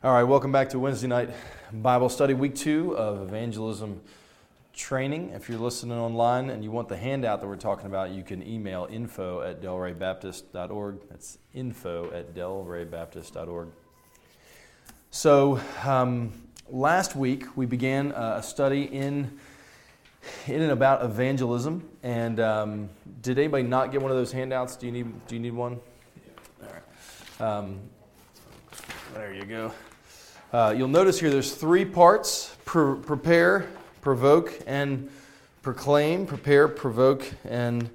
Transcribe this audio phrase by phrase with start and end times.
[0.00, 1.30] All right, welcome back to Wednesday night
[1.72, 4.00] Bible study, week two of evangelism
[4.72, 5.30] training.
[5.30, 8.40] If you're listening online and you want the handout that we're talking about, you can
[8.46, 11.00] email info at delraybaptist.org.
[11.10, 13.70] That's info at delraybaptist.org.
[15.10, 16.32] So, um,
[16.70, 19.36] last week we began a study in,
[20.46, 21.88] in and about evangelism.
[22.04, 22.88] And um,
[23.20, 24.76] did anybody not get one of those handouts?
[24.76, 25.80] Do you need, do you need one?
[26.62, 27.52] All right.
[27.56, 27.80] Um,
[29.12, 29.72] there you go.
[30.50, 33.68] Uh, you'll notice here there's three parts Pre- prepare,
[34.00, 35.10] provoke, and
[35.60, 36.24] proclaim.
[36.24, 37.90] Prepare, provoke, and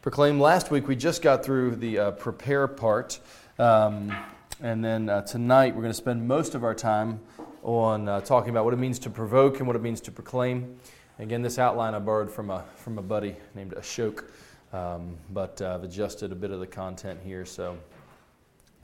[0.00, 0.40] proclaim.
[0.40, 3.20] Last week we just got through the uh, prepare part.
[3.58, 4.16] Um,
[4.62, 7.20] and then uh, tonight we're going to spend most of our time
[7.62, 10.78] on uh, talking about what it means to provoke and what it means to proclaim.
[11.18, 14.24] Again, this outline I borrowed from a, from a buddy named Ashok,
[14.72, 17.44] um, but uh, I've adjusted a bit of the content here.
[17.44, 17.76] So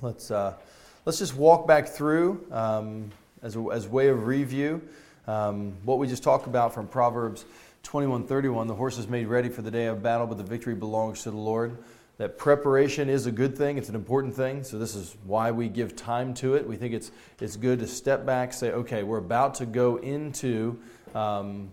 [0.02, 0.30] let's.
[1.06, 4.82] Let's just walk back through um, as, a, as way of review
[5.28, 7.44] um, what we just talked about from Proverbs
[7.84, 8.66] 21:31.
[8.66, 11.30] The horse is made ready for the day of battle, but the victory belongs to
[11.30, 11.78] the Lord.
[12.18, 13.78] That preparation is a good thing.
[13.78, 14.64] It's an important thing.
[14.64, 16.66] So this is why we give time to it.
[16.66, 20.76] We think it's it's good to step back, say, okay, we're about to go into
[21.14, 21.70] um,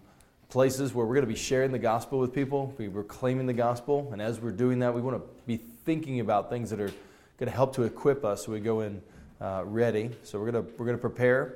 [0.50, 4.10] places where we're going to be sharing the gospel with people, we're proclaiming the gospel,
[4.12, 6.92] and as we're doing that, we want to be thinking about things that are
[7.40, 9.02] going to help to equip us so we go in
[9.44, 10.10] uh, ready.
[10.24, 11.56] So we're going we're gonna prepare.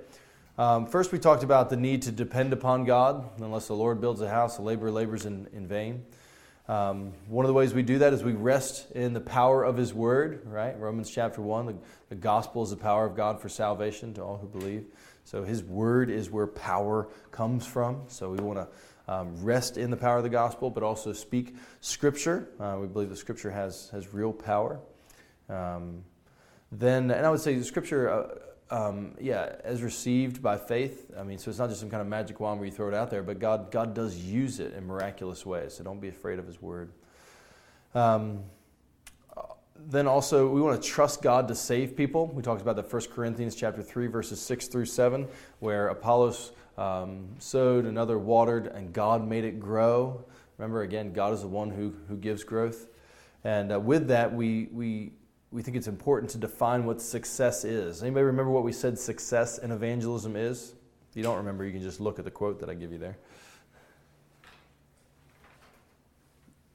[0.58, 3.30] Um, first, we talked about the need to depend upon God.
[3.38, 6.04] Unless the Lord builds a house, the laborer labors in, in vain.
[6.68, 9.78] Um, one of the ways we do that is we rest in the power of
[9.78, 10.78] His Word, right?
[10.78, 11.76] Romans chapter 1, the,
[12.10, 14.84] the gospel is the power of God for salvation to all who believe.
[15.24, 18.02] So His Word is where power comes from.
[18.08, 18.68] So we want to
[19.14, 22.50] um, rest in the power of the gospel, but also speak Scripture.
[22.60, 24.82] Uh, we believe the Scripture has, has real power.
[25.48, 26.04] Um,
[26.72, 28.28] then, and I would say the scripture, uh,
[28.70, 31.12] um, yeah, as received by faith.
[31.18, 32.94] I mean, so it's not just some kind of magic wand where you throw it
[32.94, 35.76] out there, but God, God does use it in miraculous ways.
[35.76, 36.92] So don't be afraid of His word.
[37.96, 38.44] Um,
[39.86, 42.28] then also, we want to trust God to save people.
[42.28, 45.28] We talked about the 1 Corinthians chapter 3, verses 6 through 7,
[45.60, 50.26] where Apollos um, sowed, another watered, and God made it grow.
[50.58, 52.88] Remember, again, God is the one who, who gives growth.
[53.44, 55.12] And uh, with that, we, we
[55.52, 58.02] we think it's important to define what success is.
[58.04, 60.74] Anybody remember what we said success in evangelism is?
[61.10, 62.98] If you don't remember, you can just look at the quote that I give you
[62.98, 63.18] there.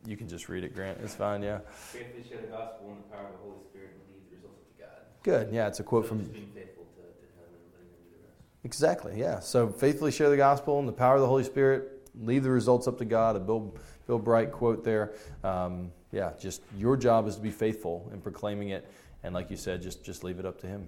[0.07, 0.99] You can just read it, Grant.
[1.03, 1.61] It's fine, yeah.
[1.71, 4.59] Faithfully share the gospel and the power of the Holy Spirit and lead the results
[4.59, 4.97] up to God.
[5.23, 6.19] Good, yeah, it's a quote so from.
[6.25, 8.65] being faithful to, to Him and letting Him do the rest.
[8.65, 9.39] Exactly, yeah.
[9.39, 12.89] So faithfully share the gospel and the power of the Holy Spirit, leave the results
[12.89, 13.37] up to God.
[13.37, 13.77] A Bill,
[14.09, 15.13] Bill Bright quote there.
[15.45, 18.89] Um, yeah, just your job is to be faithful in proclaiming it,
[19.23, 20.87] and like you said, just just leave it up to Him.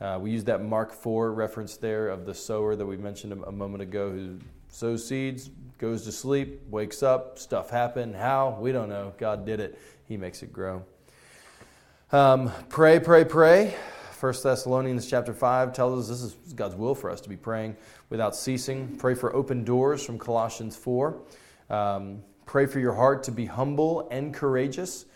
[0.00, 3.48] Uh, we use that Mark four reference there of the sower that we mentioned a,
[3.48, 4.38] a moment ago, who
[4.68, 8.14] sows seeds, goes to sleep, wakes up, stuff happened.
[8.16, 9.12] How we don't know.
[9.18, 9.78] God did it.
[10.06, 10.84] He makes it grow.
[12.12, 13.74] Um, pray, pray, pray.
[14.20, 17.76] 1 Thessalonians chapter 5 tells us this is God's will for us to be praying
[18.08, 18.96] without ceasing.
[18.96, 21.20] Pray for open doors from Colossians 4.
[21.70, 22.22] Um,
[22.54, 25.06] Pray for your heart to be humble and courageous.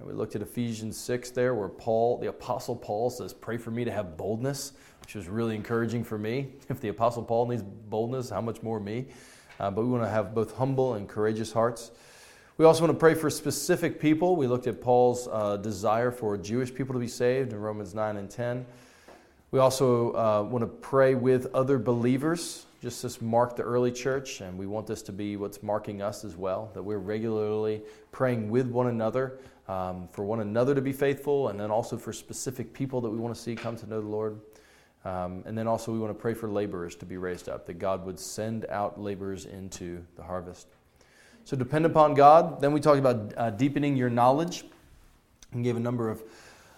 [0.00, 3.84] We looked at Ephesians 6 there, where Paul, the Apostle Paul, says, Pray for me
[3.84, 6.52] to have boldness, which was really encouraging for me.
[6.68, 9.06] If the Apostle Paul needs boldness, how much more me?
[9.58, 11.90] Uh, but we want to have both humble and courageous hearts.
[12.58, 14.36] We also want to pray for specific people.
[14.36, 18.18] We looked at Paul's uh, desire for Jewish people to be saved in Romans 9
[18.18, 18.64] and 10.
[19.50, 24.42] We also uh, want to pray with other believers just this marked the early church,
[24.42, 27.80] and we want this to be what's marking us as well that we're regularly
[28.12, 32.12] praying with one another um, for one another to be faithful, and then also for
[32.12, 34.38] specific people that we want to see come to know the Lord.
[35.06, 37.78] Um, and then also, we want to pray for laborers to be raised up, that
[37.78, 40.66] God would send out laborers into the harvest.
[41.44, 42.60] So, depend upon God.
[42.60, 44.64] Then we talked about uh, deepening your knowledge
[45.52, 46.22] and gave a number of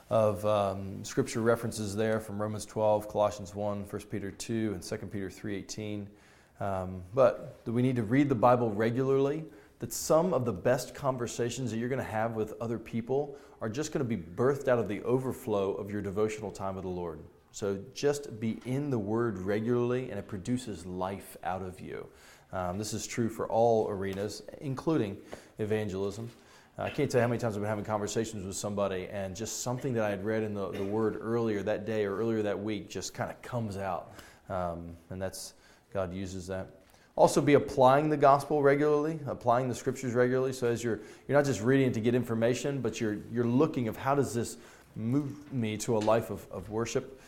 [0.08, 4.96] of um, scripture references there from Romans 12, Colossians 1, 1 Peter 2, and 2
[5.06, 6.06] Peter 3.18.
[6.58, 9.44] Um, but we need to read the Bible regularly,
[9.78, 13.68] that some of the best conversations that you're going to have with other people are
[13.68, 16.90] just going to be birthed out of the overflow of your devotional time with the
[16.90, 17.20] Lord.
[17.50, 22.06] So just be in the Word regularly, and it produces life out of you.
[22.52, 25.16] Um, this is true for all arenas, including
[25.58, 26.30] evangelism.
[26.78, 29.62] I can't tell you how many times I've been having conversations with somebody, and just
[29.62, 32.58] something that I had read in the, the Word earlier that day or earlier that
[32.58, 34.12] week just kind of comes out.
[34.50, 35.54] Um, and that's,
[35.94, 36.68] God uses that.
[37.16, 40.52] Also, be applying the gospel regularly, applying the scriptures regularly.
[40.52, 43.96] So, as you're, you're not just reading to get information, but you're, you're looking of
[43.96, 44.58] how does this
[44.96, 47.18] move me to a life of, of worship.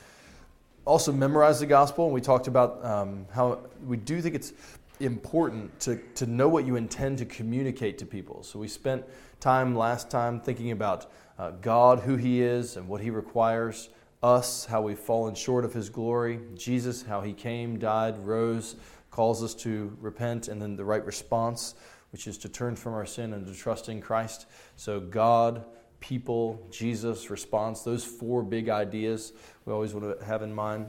[0.85, 2.05] also memorize the gospel.
[2.05, 4.53] And we talked about um, how we do think it's
[5.01, 8.43] important to, to know what you intend to communicate to people.
[8.43, 9.05] So we spent
[9.41, 13.89] time last time thinking about uh, God, who He is, and what He requires,
[14.23, 18.77] us, how we've fallen short of His glory, Jesus, how He came, died, rose,
[19.11, 21.75] calls us to repent, and then the right response,
[22.11, 24.47] which is to turn from our sin and to trust in Christ.
[24.77, 25.65] So God,
[26.01, 29.33] people, Jesus, response, those four big ideas
[29.65, 30.87] we always want to have in mind.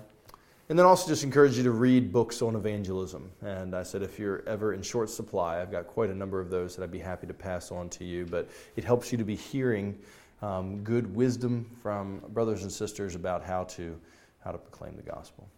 [0.70, 3.32] And then also just encourage you to read books on evangelism.
[3.42, 6.52] And I said, if you're ever in short supply, I've got quite a number of
[6.52, 8.28] those that I'd be happy to pass on to you.
[8.28, 9.98] But it helps you to be hearing
[10.44, 14.00] um, good wisdom from brothers and sisters about how to,
[14.44, 15.50] how to proclaim the gospel.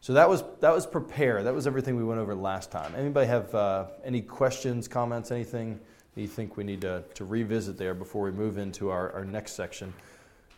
[0.00, 1.44] So that was, that was prepare.
[1.44, 2.92] That was everything we went over last time.
[2.96, 5.78] Anybody have uh, any questions, comments, anything
[6.16, 9.24] that you think we need to, to revisit there before we move into our, our
[9.24, 9.94] next section,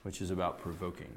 [0.03, 1.13] which is about provoking?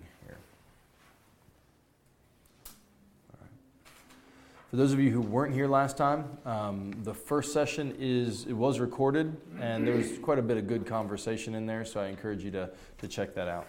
[4.69, 8.53] For those of you who weren't here last time, um, the first session is it
[8.53, 11.83] was recorded, and there was quite a bit of good conversation in there.
[11.83, 12.69] So I encourage you to
[12.99, 13.65] to check that out.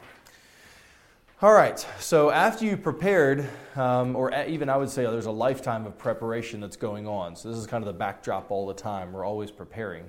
[1.41, 1.79] All right.
[2.00, 6.61] So after you prepared, um, or even I would say there's a lifetime of preparation
[6.61, 7.35] that's going on.
[7.35, 9.11] So this is kind of the backdrop all the time.
[9.11, 10.05] We're always preparing.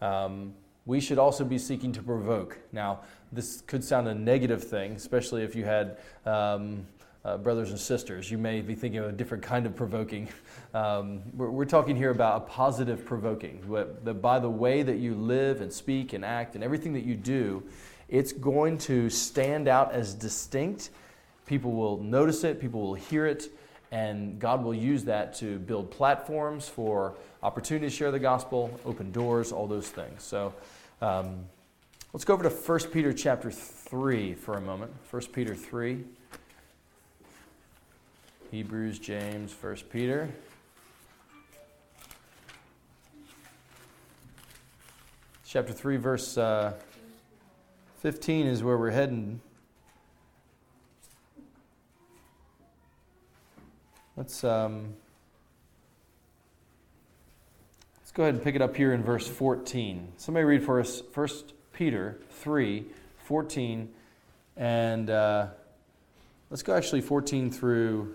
[0.00, 0.54] Um,
[0.86, 2.58] we should also be seeking to provoke.
[2.72, 6.84] Now, this could sound a negative thing, especially if you had um,
[7.24, 8.30] uh, brothers and sisters.
[8.30, 10.28] You may be thinking of a different kind of provoking.
[10.74, 13.60] Um, we're, we're, talking here about a positive provoking.
[14.04, 17.14] That by the way that you live and speak and act and everything that you
[17.14, 17.62] do,
[18.08, 20.88] it's going to stand out as distinct.
[21.44, 23.50] People will notice it, people will hear it,
[23.90, 29.12] and God will use that to build platforms for opportunity to share the gospel, open
[29.12, 30.22] doors, all those things.
[30.22, 30.54] So
[31.02, 31.44] um,
[32.14, 34.90] let's go over to 1 Peter chapter 3 for a moment.
[35.10, 36.02] 1 Peter 3.
[38.52, 40.28] Hebrews, James, 1 Peter.
[45.46, 46.74] Chapter 3, verse uh,
[48.00, 49.40] 15 is where we're heading.
[54.18, 54.96] Let's, um,
[58.00, 60.08] let's go ahead and pick it up here in verse 14.
[60.18, 61.28] Somebody read for us 1
[61.72, 62.84] Peter 3
[63.24, 63.88] 14,
[64.58, 65.46] and uh,
[66.50, 68.14] let's go actually 14 through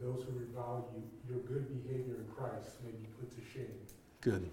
[0.00, 3.72] those who revile you, your good behavior in Christ may be put to shame.
[4.20, 4.48] Good.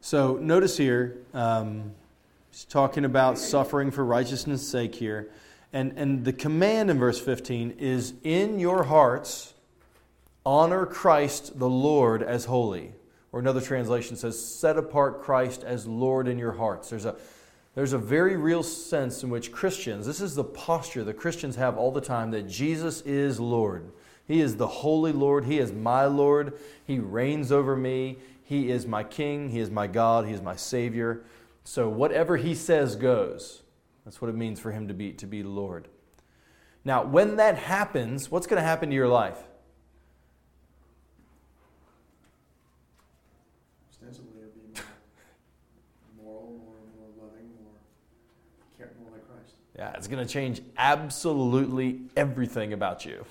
[0.00, 1.92] So notice here, um,
[2.50, 5.30] he's talking about suffering for righteousness' sake here.
[5.72, 9.54] And, and the command in verse 15 is in your hearts,
[10.46, 12.92] honor Christ the Lord as holy.
[13.32, 16.88] Or another translation says, set apart Christ as Lord in your hearts.
[16.88, 17.16] There's a,
[17.74, 21.76] there's a very real sense in which Christians, this is the posture that Christians have
[21.76, 23.90] all the time, that Jesus is Lord.
[24.28, 25.46] He is the holy Lord.
[25.46, 26.52] He is my Lord.
[26.86, 28.18] He reigns over me.
[28.44, 29.48] He is my King.
[29.48, 30.26] He is my God.
[30.26, 31.22] He is my Savior.
[31.64, 33.62] So whatever He says goes.
[34.04, 35.88] That's what it means for Him to be, to be Lord.
[36.84, 39.38] Now, when that happens, what's going to happen to your life?
[43.90, 44.80] Ostensibly, it'll be
[46.22, 49.54] more moral, more, more loving, more, more like Christ.
[49.76, 53.24] Yeah, it's going to change absolutely everything about you.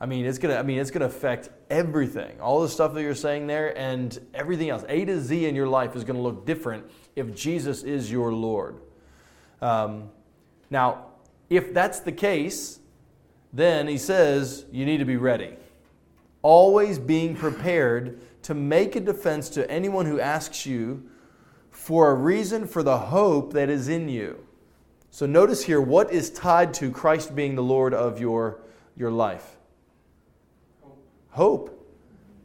[0.00, 0.56] I mean, it's gonna.
[0.56, 2.40] I mean, it's gonna affect everything.
[2.40, 4.84] All the stuff that you're saying there, and everything else.
[4.88, 6.84] A to Z in your life is to look different
[7.14, 8.76] if Jesus is your Lord.
[9.62, 10.10] Um,
[10.68, 11.06] now,
[11.48, 12.80] if that's the case,
[13.52, 15.54] then he says you need to be ready,
[16.42, 21.08] always being prepared to make a defense to anyone who asks you
[21.70, 24.44] for a reason for the hope that is in you.
[25.10, 28.60] So notice here what is tied to Christ being the Lord of your,
[28.96, 29.55] your life
[31.36, 31.72] hope.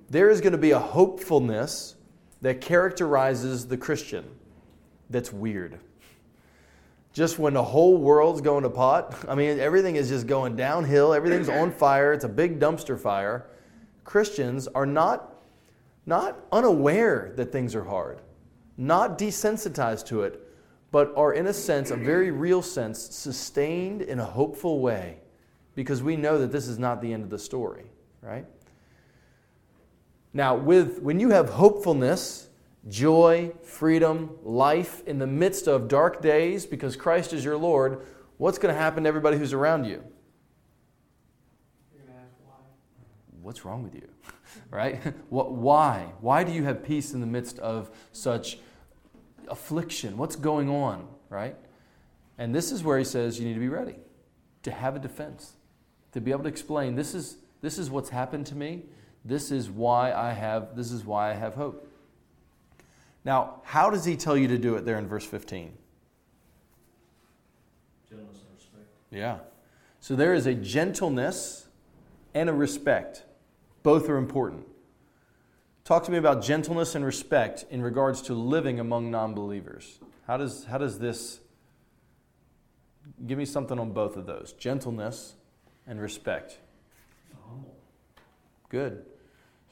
[0.10, 1.96] There is going to be a hopefulness
[2.42, 4.26] that characterizes the Christian
[5.10, 5.80] that's weird.
[7.14, 11.14] Just when the whole world's going to pot, I mean, everything is just going downhill,
[11.14, 13.48] everything's on fire, it's a big dumpster fire.
[14.04, 15.36] Christians are not,
[16.06, 18.22] not unaware that things are hard,
[18.76, 20.46] not desensitized to it,
[20.92, 25.20] but are, in a sense, a very real sense, sustained in a hopeful way
[25.76, 27.86] because we know that this is not the end of the story.
[28.22, 28.46] right?
[30.34, 32.48] Now, with when you have hopefulness,
[32.88, 38.06] joy, freedom, life in the midst of dark days because Christ is your Lord,
[38.38, 40.04] what's going to happen to everybody who's around you?
[43.42, 44.08] What's wrong with you?
[44.70, 45.00] right?
[45.30, 46.14] What, why?
[46.22, 48.60] Why do you have peace in the midst of such
[49.48, 50.18] affliction?
[50.18, 51.56] What's going on, right?
[52.38, 53.96] And this is where he says you need to be ready
[54.64, 55.54] to have a defense,
[56.12, 58.84] to be able to explain this is, this is what's happened to me.
[59.24, 61.88] This is why I have this is why I have hope.
[63.24, 65.72] Now, how does he tell you to do it there in verse 15?
[68.10, 68.88] Gentleness and respect.
[69.12, 69.38] Yeah.
[70.00, 71.68] So there is a gentleness
[72.34, 73.24] and a respect.
[73.84, 74.66] Both are important.
[75.84, 80.00] Talk to me about gentleness and respect in regards to living among non believers.
[80.26, 81.40] How does, how does this
[83.28, 84.54] give me something on both of those?
[84.54, 85.34] Gentleness
[85.86, 86.58] and respect.
[87.48, 87.76] Humble.
[88.70, 89.06] Good.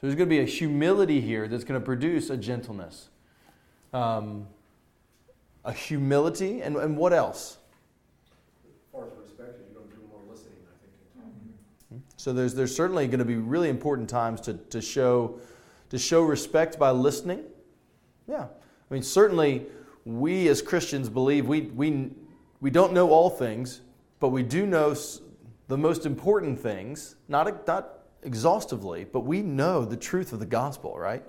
[0.00, 3.10] So there's going to be a humility here that's going to produce a gentleness.
[3.92, 4.46] Um,
[5.62, 7.58] a humility, and, and what else?
[8.64, 11.24] As far as respect, you're gonna do more listening, I think, and
[11.90, 12.02] talking.
[12.16, 15.38] So there's, there's certainly going to be really important times to, to, show,
[15.90, 17.44] to show respect by listening.
[18.26, 18.44] Yeah.
[18.44, 19.66] I mean, certainly
[20.06, 22.08] we as Christians believe we, we,
[22.62, 23.82] we don't know all things,
[24.18, 24.96] but we do know
[25.68, 30.46] the most important things, not, a not exhaustively, but we know the truth of the
[30.46, 31.22] gospel, right?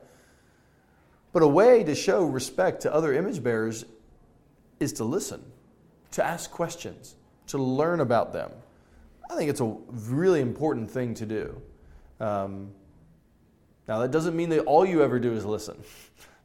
[1.33, 3.86] But a way to show respect to other image bearers
[4.79, 5.41] is to listen,
[6.12, 7.15] to ask questions,
[7.48, 8.51] to learn about them.
[9.29, 11.62] I think it's a really important thing to do.
[12.19, 12.71] Um,
[13.88, 15.81] now that doesn't mean that all you ever do is listen.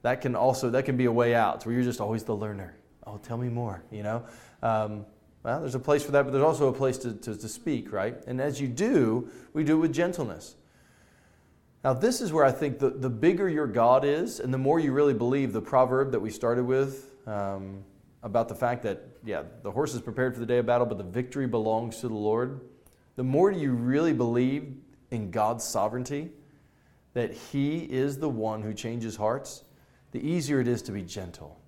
[0.02, 2.76] That can also that can be a way out where you're just always the learner.
[3.04, 3.82] Oh, tell me more.
[3.90, 4.24] You know.
[4.62, 5.04] Um,
[5.46, 7.92] well, there's a place for that, but there's also a place to, to, to speak,
[7.92, 8.16] right?
[8.26, 10.56] And as you do, we do it with gentleness.
[11.84, 14.80] Now, this is where I think the, the bigger your God is, and the more
[14.80, 17.84] you really believe the proverb that we started with um,
[18.24, 20.98] about the fact that, yeah, the horse is prepared for the day of battle, but
[20.98, 22.62] the victory belongs to the Lord,
[23.14, 24.74] the more do you really believe
[25.12, 26.30] in God's sovereignty,
[27.14, 29.62] that He is the one who changes hearts,
[30.10, 31.60] the easier it is to be gentle,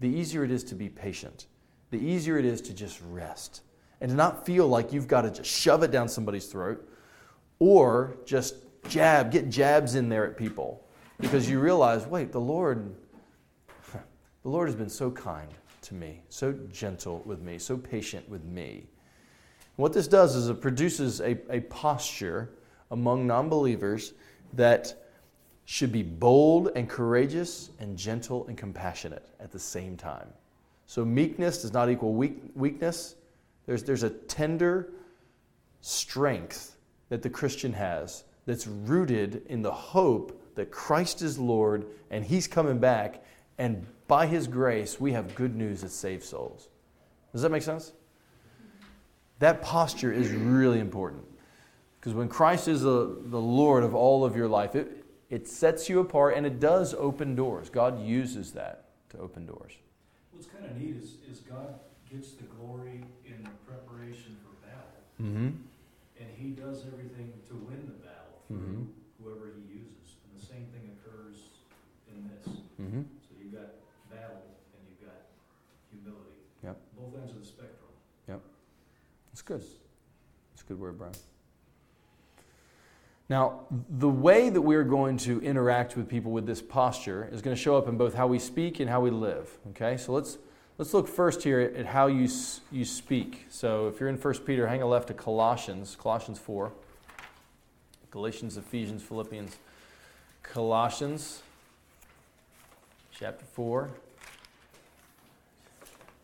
[0.00, 1.46] the easier it is to be patient,
[1.90, 3.62] the easier it is to just rest
[4.00, 6.88] and to not feel like you've got to just shove it down somebody's throat
[7.58, 8.56] or just
[8.88, 10.84] jab, get jabs in there at people
[11.20, 12.94] because you realize, wait, the Lord,
[14.42, 15.50] the Lord has been so kind
[15.82, 18.86] to me, so gentle with me, so patient with me.
[19.76, 22.50] What this does is it produces a, a posture
[22.90, 24.12] among non believers
[24.54, 25.08] that
[25.64, 30.28] should be bold and courageous and gentle and compassionate at the same time.
[30.88, 33.14] So, meekness does not equal weak, weakness.
[33.66, 34.88] There's, there's a tender
[35.82, 36.76] strength
[37.10, 42.48] that the Christian has that's rooted in the hope that Christ is Lord and He's
[42.48, 43.22] coming back,
[43.58, 46.70] and by His grace, we have good news that saves souls.
[47.32, 47.92] Does that make sense?
[49.40, 51.22] That posture is really important.
[52.00, 55.90] Because when Christ is the, the Lord of all of your life, it, it sets
[55.90, 57.68] you apart and it does open doors.
[57.68, 59.74] God uses that to open doors.
[60.38, 65.02] What's kind of neat is, is God gets the glory in the preparation for battle,
[65.20, 65.50] Mm-hmm.
[66.22, 68.86] and He does everything to win the battle through Mhm.
[69.18, 70.14] whoever He uses.
[70.22, 71.42] And the same thing occurs
[72.06, 72.54] in this.
[72.80, 73.02] Mm-hmm.
[73.02, 73.82] So you've got
[74.14, 74.46] battle
[74.78, 75.26] and you've got
[75.90, 76.38] humility.
[76.62, 76.76] Yep.
[76.96, 77.90] Both ends of the spectrum.
[78.28, 78.40] Yep.
[79.32, 79.62] That's good.
[80.52, 81.14] That's a good word, Brian.
[83.28, 87.54] Now, the way that we're going to interact with people with this posture is going
[87.54, 89.50] to show up in both how we speak and how we live.
[89.70, 90.38] Okay, so let's
[90.78, 92.26] let's look first here at how you
[92.72, 93.46] you speak.
[93.50, 96.72] So if you're in 1 Peter, hang a left to Colossians, Colossians 4,
[98.10, 99.58] Galatians, Ephesians, Philippians,
[100.42, 101.42] Colossians,
[103.10, 103.90] chapter 4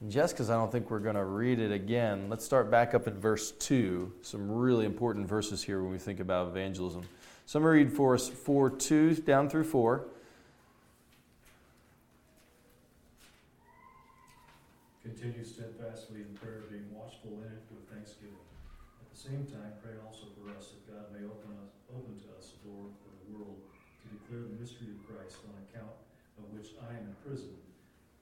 [0.08, 3.06] just because I don't think we're going to read it again, let's start back up
[3.06, 4.12] at verse 2.
[4.22, 7.02] Some really important verses here when we think about evangelism.
[7.46, 10.04] So I'm going to read for us 4 2 down through 4.
[15.04, 18.40] Continue steadfastly in prayer, being watchful in it with thanksgiving.
[19.04, 22.28] At the same time, pray also for us that God may open us, open to
[22.40, 25.92] us a door for the world to declare the mystery of Christ, on account
[26.40, 27.52] of which I am in prison,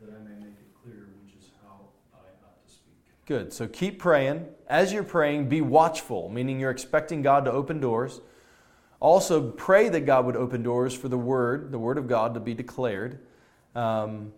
[0.03, 2.99] that I may make it clear which is how I ought to speak.
[3.33, 3.55] Good.
[3.55, 4.47] So keep praying.
[4.67, 8.21] As you're praying, be watchful, meaning you're expecting God to open doors.
[9.01, 12.41] Also, pray that God would open doors for the Word, the Word of God, to
[12.41, 13.21] be declared,
[13.75, 14.35] um,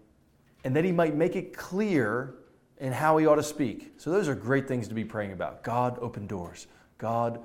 [0.63, 2.35] and that He might make it clear
[2.79, 3.95] in how He ought to speak.
[3.97, 5.65] So, those are great things to be praying about.
[5.65, 6.69] God, open doors.
[6.97, 7.41] God,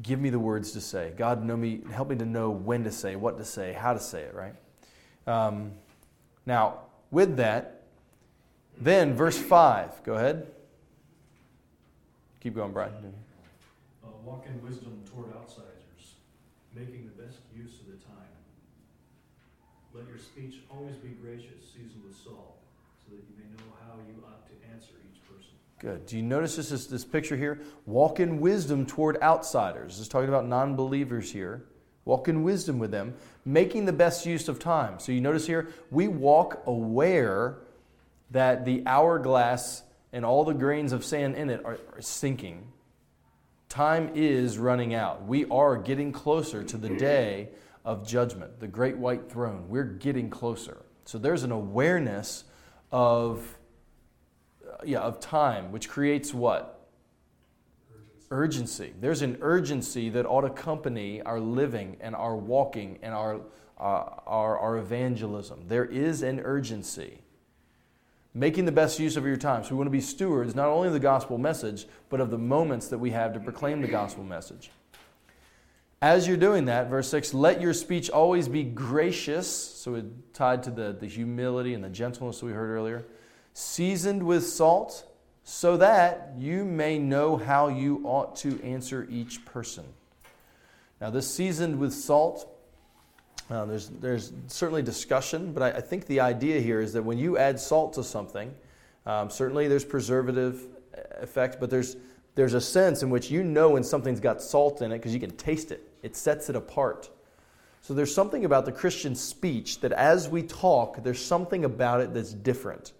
[0.00, 1.12] give me the words to say.
[1.18, 4.00] God, know me, help me to know when to say, what to say, how to
[4.00, 4.54] say it, right?
[5.26, 5.72] Um,
[6.46, 6.78] now,
[7.10, 7.82] with that,
[8.80, 10.46] then verse 5, go ahead.
[12.42, 12.92] Keep going, Brian.
[14.02, 16.16] Uh, walk in wisdom toward outsiders,
[16.74, 18.16] making the best use of the time.
[19.94, 22.58] Let your speech always be gracious, seasoned with salt,
[23.06, 25.52] so that you may know how you ought to answer each person.
[25.78, 26.04] Good.
[26.06, 27.60] Do you notice this, this, this picture here?
[27.86, 29.92] Walk in wisdom toward outsiders.
[29.92, 31.62] This is talking about non believers here.
[32.04, 34.98] Walk in wisdom with them, making the best use of time.
[34.98, 37.58] So you notice here, we walk aware
[38.32, 42.68] that the hourglass and all the grains of sand in it are, are sinking.
[43.68, 45.26] Time is running out.
[45.26, 47.48] We are getting closer to the day
[47.84, 49.68] of judgment, the great white throne.
[49.68, 50.84] We're getting closer.
[51.04, 52.44] So there's an awareness
[52.90, 53.58] of
[54.84, 56.88] yeah, of time, which creates what?
[57.90, 58.26] Urgency.
[58.30, 58.94] Urgency.
[59.00, 63.40] There's an urgency that ought to accompany our living and our walking and our,
[63.78, 65.64] uh, our, our evangelism.
[65.68, 67.21] There is an urgency.
[68.34, 69.62] Making the best use of your time.
[69.62, 72.38] So we want to be stewards not only of the gospel message, but of the
[72.38, 74.70] moments that we have to proclaim the gospel message.
[76.00, 79.46] As you're doing that, verse 6, let your speech always be gracious.
[79.48, 83.04] So tied to the, the humility and the gentleness that we heard earlier
[83.54, 85.04] seasoned with salt,
[85.44, 89.84] so that you may know how you ought to answer each person.
[91.00, 92.48] Now, this seasoned with salt,
[93.52, 97.18] uh, there's, there's certainly discussion, but I, I, think the idea here is that when
[97.18, 98.54] you add salt to something,
[99.04, 100.68] um, certainly there's preservative
[101.20, 101.98] effect, but there's,
[102.34, 105.20] there's a sense in which you know when something's got salt in it because you
[105.20, 107.10] can taste it, it sets it apart.
[107.82, 112.14] So there's something about the Christian speech that as we talk, there's something about it
[112.14, 112.94] that's different.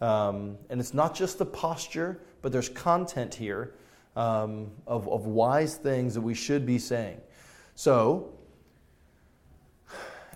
[0.00, 3.74] Um, and it's not just the posture, but there's content here
[4.16, 7.20] um, of, of wise things that we should be saying.
[7.76, 8.32] So,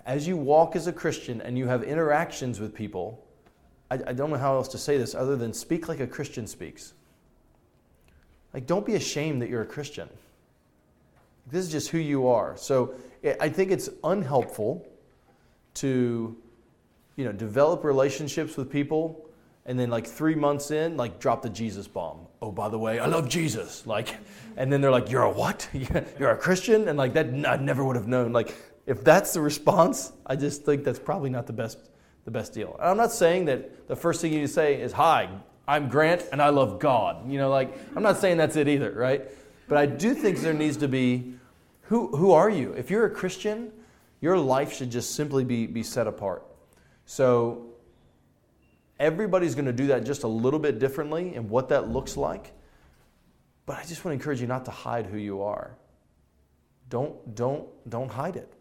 [0.09, 3.23] as you walk as a Christian and you have interactions with people,
[3.91, 6.47] I, I don't know how else to say this other than speak like a Christian
[6.47, 6.93] speaks.
[8.51, 10.09] Like, don't be ashamed that you're a Christian.
[11.45, 12.57] This is just who you are.
[12.57, 12.95] So,
[13.39, 14.87] I think it's unhelpful
[15.75, 16.35] to,
[17.15, 19.29] you know, develop relationships with people
[19.67, 22.21] and then like three months in, like drop the Jesus bomb.
[22.41, 23.85] Oh, by the way, I love Jesus.
[23.85, 24.15] Like,
[24.57, 25.69] and then they're like, "You're a what?
[26.19, 28.31] You're a Christian?" And like that, I never would have known.
[28.31, 28.55] Like,
[28.89, 31.77] if that's the response, I just think that's probably not the best,
[32.25, 32.75] the best deal.
[32.79, 35.29] And I'm not saying that the first thing you need to say is, "Hi,
[35.67, 38.91] I'm Grant, and I love God." You know, like I'm not saying that's it either,
[38.91, 39.23] right?
[39.67, 41.35] But I do think there needs to be,
[41.83, 42.73] who who are you?
[42.73, 43.71] If you're a Christian,
[44.19, 46.43] your life should just simply be be set apart.
[47.05, 47.69] So
[48.99, 52.51] Everybody's going to do that just a little bit differently and what that looks like.
[53.65, 55.77] But I just want to encourage you not to hide who you are.
[56.89, 58.51] Don't, don't, don't hide it.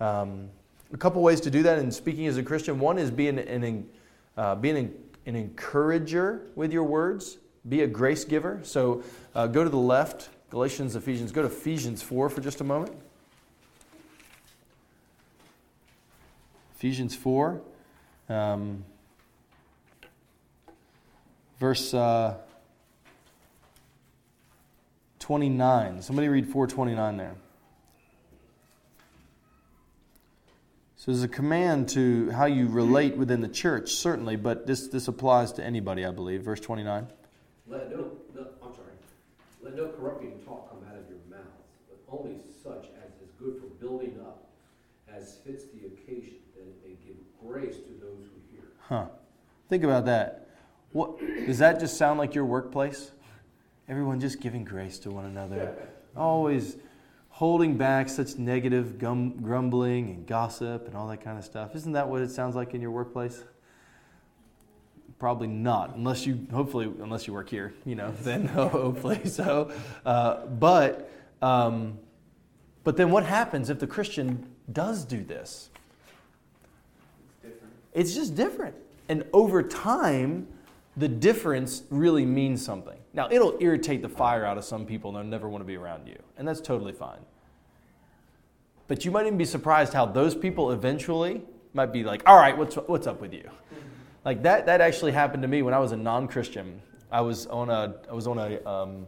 [0.00, 0.50] Um,
[0.92, 2.78] a couple ways to do that in speaking as a Christian.
[2.78, 3.88] One is being an,
[4.36, 4.94] uh, being an,
[5.26, 7.38] an, encourager with your words.
[7.68, 8.60] Be a grace giver.
[8.62, 9.02] So
[9.34, 11.32] uh, go to the left, Galatians, Ephesians.
[11.32, 12.96] Go to Ephesians 4 for just a moment.
[16.76, 17.60] Ephesians 4.
[18.28, 18.84] Um,
[21.58, 22.34] verse uh,
[25.18, 26.02] 29.
[26.02, 27.34] Somebody read 429 there.
[31.06, 35.06] So there's a command to how you relate within the church, certainly, but this, this
[35.06, 36.42] applies to anybody, I believe.
[36.42, 37.06] Verse 29.
[37.68, 38.88] Let no, no, I'm sorry.
[39.62, 41.46] Let no corrupting talk come out of your mouth,
[41.88, 44.48] but only such as is good for building up,
[45.08, 48.64] as fits the occasion, that it may give grace to those who hear.
[48.80, 49.06] Huh.
[49.68, 50.48] Think about that.
[50.90, 53.12] What, does that just sound like your workplace?
[53.88, 55.76] Everyone just giving grace to one another.
[56.16, 56.78] Always
[57.36, 61.76] holding back such negative gum, grumbling and gossip and all that kind of stuff.
[61.76, 63.44] Isn't that what it sounds like in your workplace?
[65.18, 69.70] Probably not, unless you, hopefully, unless you work here, you know, then hopefully so.
[70.06, 71.10] Uh, but,
[71.42, 71.98] um,
[72.84, 75.68] but then what happens if the Christian does do this?
[77.44, 77.62] It's.
[77.92, 78.76] It's just different.
[79.10, 80.48] And over time,
[80.96, 82.98] the difference really means something.
[83.16, 85.76] Now, it'll irritate the fire out of some people and they'll never want to be
[85.76, 87.18] around you, and that's totally fine.
[88.88, 92.56] But you might even be surprised how those people eventually might be like, all right,
[92.56, 93.48] what's, what's up with you?
[94.24, 96.80] Like that, that actually happened to me when I was a non Christian.
[97.10, 99.06] I was on a, I was on a um,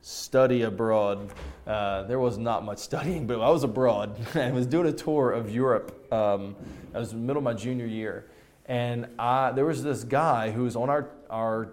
[0.00, 1.32] study abroad.
[1.66, 5.30] Uh, there was not much studying, but I was abroad and was doing a tour
[5.30, 6.12] of Europe.
[6.12, 6.56] Um,
[6.94, 8.26] I was in the middle of my junior year.
[8.66, 11.72] And I, there was this guy who was on our, our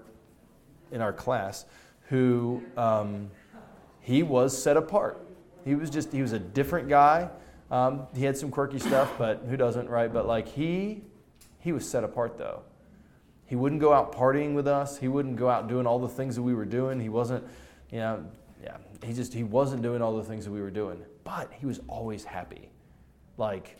[0.91, 1.65] in our class
[2.09, 3.31] who um,
[4.01, 5.25] he was set apart.
[5.63, 7.29] He was just he was a different guy.
[7.69, 10.11] Um, he had some quirky stuff, but who doesn't, right?
[10.11, 11.03] But like he
[11.59, 12.63] he was set apart though.
[13.45, 14.97] He wouldn't go out partying with us.
[14.97, 16.99] He wouldn't go out doing all the things that we were doing.
[16.99, 17.45] He wasn't,
[17.91, 18.25] you know,
[18.63, 18.77] yeah.
[19.03, 21.03] He just he wasn't doing all the things that we were doing.
[21.23, 22.69] But he was always happy,
[23.37, 23.77] like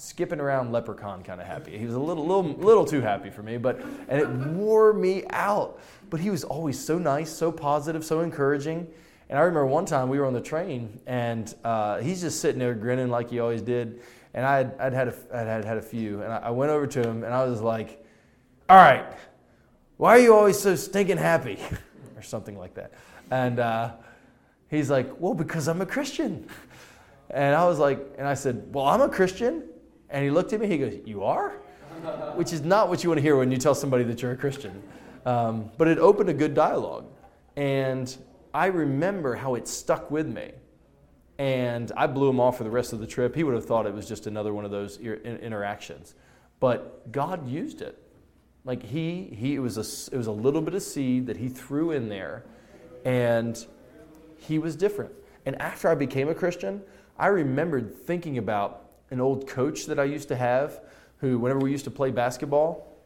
[0.00, 1.76] skipping around leprechaun kind of happy.
[1.76, 5.24] He was a little, little, little too happy for me, but and it wore me
[5.30, 5.78] out.
[6.08, 8.88] But he was always so nice, so positive, so encouraging.
[9.28, 12.58] And I remember one time we were on the train, and uh, he's just sitting
[12.58, 14.00] there grinning like he always did.
[14.32, 16.86] And I'd, I'd, had, a, I'd had, had a few, and I, I went over
[16.86, 18.04] to him, and I was like,
[18.68, 19.04] "All right,
[19.98, 21.58] why are you always so stinking happy?"
[22.16, 22.92] or something like that.
[23.30, 23.92] And uh,
[24.68, 26.48] he's like, "Well, because I'm a Christian."
[27.28, 29.64] And I was like, and I said, "Well, I'm a Christian."
[30.10, 31.50] And he looked at me, he goes, You are?
[32.34, 34.36] Which is not what you want to hear when you tell somebody that you're a
[34.36, 34.82] Christian.
[35.26, 37.06] Um, but it opened a good dialogue.
[37.56, 38.16] And
[38.54, 40.52] I remember how it stuck with me.
[41.38, 43.34] And I blew him off for the rest of the trip.
[43.34, 46.14] He would have thought it was just another one of those interactions.
[46.58, 47.98] But God used it.
[48.64, 51.48] Like he, he it, was a, it was a little bit of seed that he
[51.48, 52.44] threw in there,
[53.06, 53.64] and
[54.36, 55.12] he was different.
[55.46, 56.82] And after I became a Christian,
[57.18, 58.79] I remembered thinking about
[59.10, 60.80] an old coach that I used to have
[61.18, 62.96] who, whenever we used to play basketball,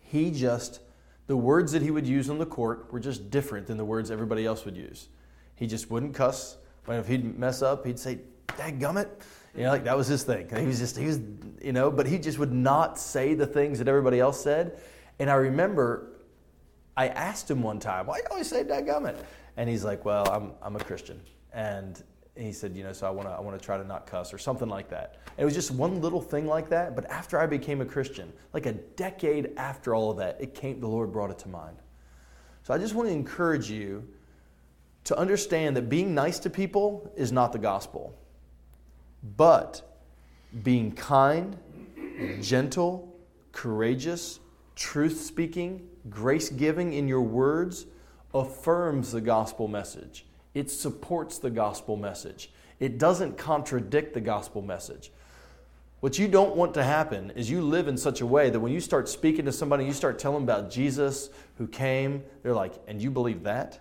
[0.00, 0.80] he just,
[1.26, 4.10] the words that he would use on the court were just different than the words
[4.10, 5.08] everybody else would use.
[5.56, 6.56] He just wouldn't cuss.
[6.84, 8.20] But if he'd mess up, he'd say,
[8.56, 9.08] Dad gummit."
[9.54, 10.48] You know, like that was his thing.
[10.54, 11.20] He was just, he was,
[11.60, 14.80] you know, but he just would not say the things that everybody else said.
[15.18, 16.12] And I remember
[16.96, 19.16] I asked him one time, why do you always say gummit?"
[19.56, 21.20] And he's like, well, I'm, I'm a Christian.
[21.52, 22.00] And
[22.46, 24.32] he said, you know, so I want to I want to try to not cuss
[24.32, 25.16] or something like that.
[25.26, 26.94] And it was just one little thing like that.
[26.94, 30.80] But after I became a Christian, like a decade after all of that, it came.
[30.80, 31.76] The Lord brought it to mind.
[32.62, 34.06] So I just want to encourage you
[35.04, 38.14] to understand that being nice to people is not the gospel,
[39.36, 39.82] but
[40.62, 41.56] being kind,
[42.40, 43.16] gentle,
[43.52, 44.40] courageous,
[44.76, 47.86] truth speaking, grace giving in your words
[48.34, 50.26] affirms the gospel message.
[50.54, 52.50] It supports the gospel message.
[52.78, 55.12] It doesn't contradict the gospel message.
[56.00, 58.72] What you don't want to happen is you live in such a way that when
[58.72, 62.72] you start speaking to somebody, you start telling them about Jesus who came, they're like,
[62.88, 63.78] and you believe that?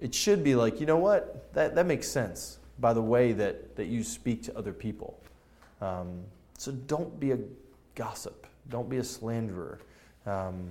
[0.00, 1.52] It should be like, you know what?
[1.54, 5.20] That, that makes sense by the way that, that you speak to other people.
[5.80, 6.20] Um,
[6.58, 7.38] so don't be a
[7.94, 9.78] gossip, don't be a slanderer.
[10.26, 10.70] Um,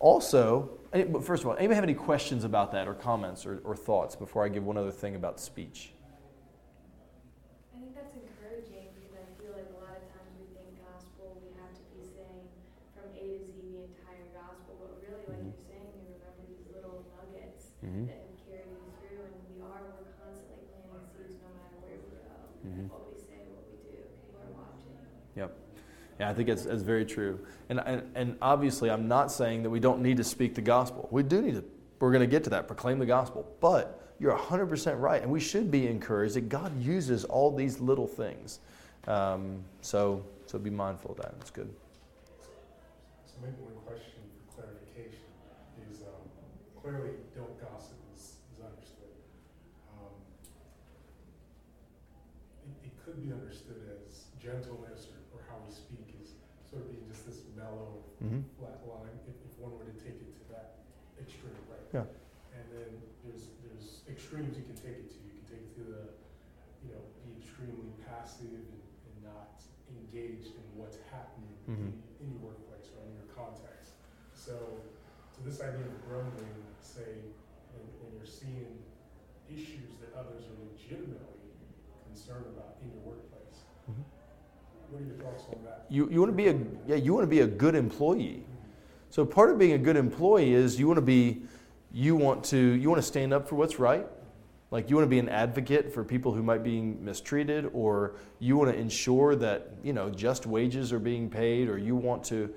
[0.00, 0.77] also,
[1.20, 4.44] first of all, anybody have any questions about that or comments or, or thoughts before
[4.44, 5.92] I give one other thing about speech?
[7.76, 11.36] I think that's encouraging because I feel like a lot of times we think gospel,
[11.44, 12.48] we have to be saying
[12.96, 15.52] from A to Z the entire gospel, but really, like mm-hmm.
[15.52, 18.08] you're saying, you remember these little nuggets mm-hmm.
[18.08, 22.00] that have carried you through, and we are, we're constantly planting seeds no matter where
[22.00, 22.32] we go.
[22.64, 22.88] Mm-hmm.
[22.88, 24.96] What we say, what we do, people are watching.
[25.36, 25.67] Yep.
[26.18, 27.38] Yeah, I think it's, it's very true.
[27.68, 31.08] And, and, and obviously, I'm not saying that we don't need to speak the gospel.
[31.12, 31.64] We do need to,
[32.00, 33.48] we're going to get to that, proclaim the gospel.
[33.60, 35.22] But you're 100% right.
[35.22, 38.58] And we should be encouraged that God uses all these little things.
[39.06, 41.34] Um, so, so be mindful of that.
[41.40, 41.72] It's good.
[42.40, 45.22] So, maybe one question for clarification
[45.90, 49.14] is um, clearly don't gossip is, is understood.
[49.94, 50.12] Um,
[52.66, 56.36] it, it could be understood as gentleness or, or how we speak is
[56.68, 58.44] sort of being just this mellow, mm-hmm.
[58.60, 60.84] flat line, if, if, one were to take it to that
[61.16, 61.88] extreme, right?
[61.88, 62.04] Yeah.
[62.52, 62.90] And then
[63.24, 65.18] there's there's extremes you can take it to.
[65.24, 66.02] You can take it to the,
[66.84, 71.88] you know, be extremely passive and, and not engaged in what's happening mm-hmm.
[71.88, 73.96] in, in, your workplace or in your context.
[74.36, 74.84] So,
[75.34, 77.24] to this idea of grumbling, say,
[77.72, 78.84] when, when you're seeing
[79.48, 81.37] issues that others are legitimately
[82.18, 83.62] concerned about in your workplace.
[83.90, 84.02] Mm-hmm
[84.90, 85.86] what are your thoughts on that?
[85.88, 88.44] You, you want to be a yeah you want to be a good employee.
[89.10, 91.42] So part of being a good employee is you want to be
[91.92, 94.06] you want to you want to stand up for what's right.
[94.70, 98.56] Like you want to be an advocate for people who might be mistreated, or you
[98.56, 102.52] want to ensure that you know just wages are being paid, or you want to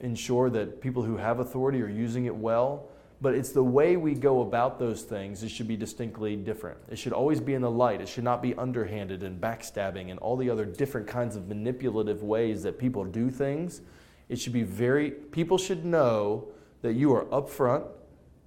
[0.00, 2.88] ensure that people who have authority are using it well
[3.22, 5.44] but it's the way we go about those things.
[5.44, 6.76] It should be distinctly different.
[6.90, 8.00] It should always be in the light.
[8.00, 12.24] It should not be underhanded and backstabbing and all the other different kinds of manipulative
[12.24, 13.80] ways that people do things.
[14.28, 16.48] It should be very, people should know
[16.82, 17.86] that you are upfront.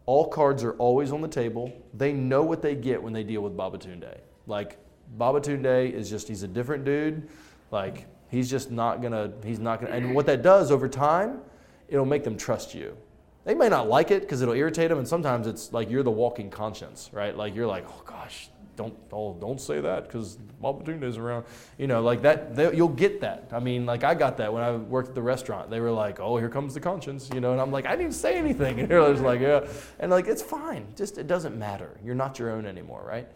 [0.06, 1.72] All cards are always on the table.
[1.94, 4.18] They know what they get when they deal with Babatunde.
[4.46, 4.78] Like,
[5.18, 7.30] Babatunde is just, he's a different dude.
[7.72, 11.40] Like, he's just not gonna, he's not gonna, and what that does over time,
[11.88, 12.98] it'll make them trust you
[13.46, 16.12] they may not like it because it'll irritate them, and sometimes it's like you're the
[16.12, 17.36] walking conscience, right?
[17.36, 21.46] Like you're like, oh gosh, don't oh don't say that because Mama Tuna's around.
[21.78, 22.56] You know, like that.
[22.56, 23.50] They, you'll get that.
[23.52, 25.70] I mean, like I got that when I worked at the restaurant.
[25.70, 28.16] They were like, "Oh, here comes the conscience," you know, and I'm like, I didn't
[28.16, 29.68] say anything, and they're like, "Yeah,"
[30.00, 30.88] and like it's fine.
[30.96, 32.00] Just it doesn't matter.
[32.04, 33.28] You're not your own anymore, right?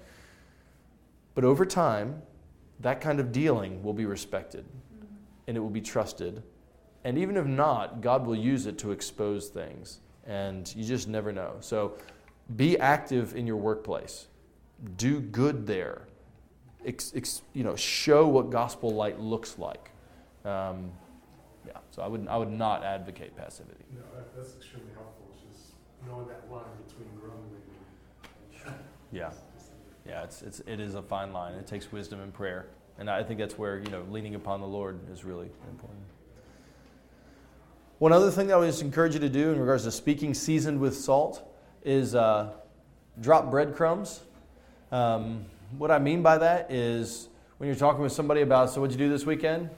[1.36, 2.24] But over time,
[2.80, 4.66] that kind of dealing will be respected,
[5.48, 6.42] and it will be trusted,
[7.04, 11.32] and even if not, God will use it to expose things, and you just never
[11.32, 11.56] know.
[11.60, 11.94] So,
[12.56, 14.28] be active in your workplace
[14.98, 16.04] do good there.
[16.86, 19.92] Ex, ex, you know, show what gospel light looks like.
[20.46, 20.92] Um,
[21.68, 23.84] yeah, so I would, I would not advocate passivity.
[23.94, 25.74] No, that, that's extremely helpful, it's just
[26.08, 27.62] knowing that line between grumbling
[28.66, 28.76] and.
[29.12, 29.32] Yeah,
[30.08, 31.56] yeah, it's, it's, it is a fine line.
[31.56, 32.68] It takes wisdom and prayer.
[33.00, 36.04] And I think that's where, you know, leaning upon the Lord is really important.
[38.00, 40.34] One other thing that I would just encourage you to do in regards to speaking
[40.34, 41.48] seasoned with salt
[41.84, 42.52] is uh,
[43.20, 44.22] drop breadcrumbs
[44.92, 45.46] um,
[45.78, 49.06] what I mean by that is when you're talking with somebody about, so what'd you
[49.06, 49.70] do this weekend?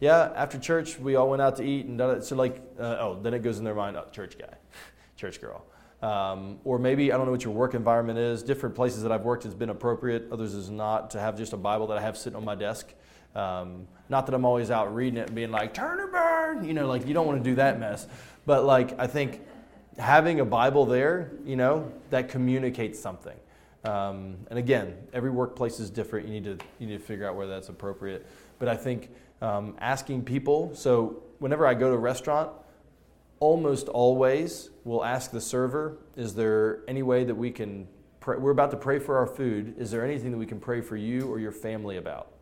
[0.00, 2.24] Yeah, after church, we all went out to eat and done it.
[2.24, 4.54] So, like, uh, oh, then it goes in their mind, oh, church guy,
[5.16, 5.64] church girl.
[6.02, 8.42] Um, or maybe, I don't know what your work environment is.
[8.42, 11.56] Different places that I've worked has been appropriate, others is not, to have just a
[11.56, 12.92] Bible that I have sitting on my desk.
[13.34, 16.74] Um, not that I'm always out reading it and being like, turn or burn, you
[16.74, 18.06] know, like, you don't want to do that mess.
[18.46, 19.40] But, like, I think
[19.98, 23.36] having a Bible there, you know, that communicates something.
[23.84, 26.26] Um, and again, every workplace is different.
[26.26, 28.26] You need to you need to figure out where that's appropriate.
[28.58, 29.10] But I think
[29.42, 30.74] um, asking people.
[30.74, 32.50] So whenever I go to a restaurant,
[33.40, 37.86] almost always we'll ask the server, "Is there any way that we can?
[38.20, 38.38] Pray?
[38.38, 39.74] We're about to pray for our food.
[39.78, 42.33] Is there anything that we can pray for you or your family about?"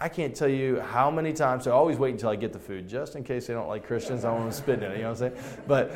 [0.00, 1.64] I can't tell you how many times.
[1.64, 3.84] So I always wait until I get the food, just in case they don't like
[3.84, 4.24] Christians.
[4.24, 4.96] I don't want to spit in it.
[4.96, 5.62] You know what I'm saying?
[5.66, 5.92] But,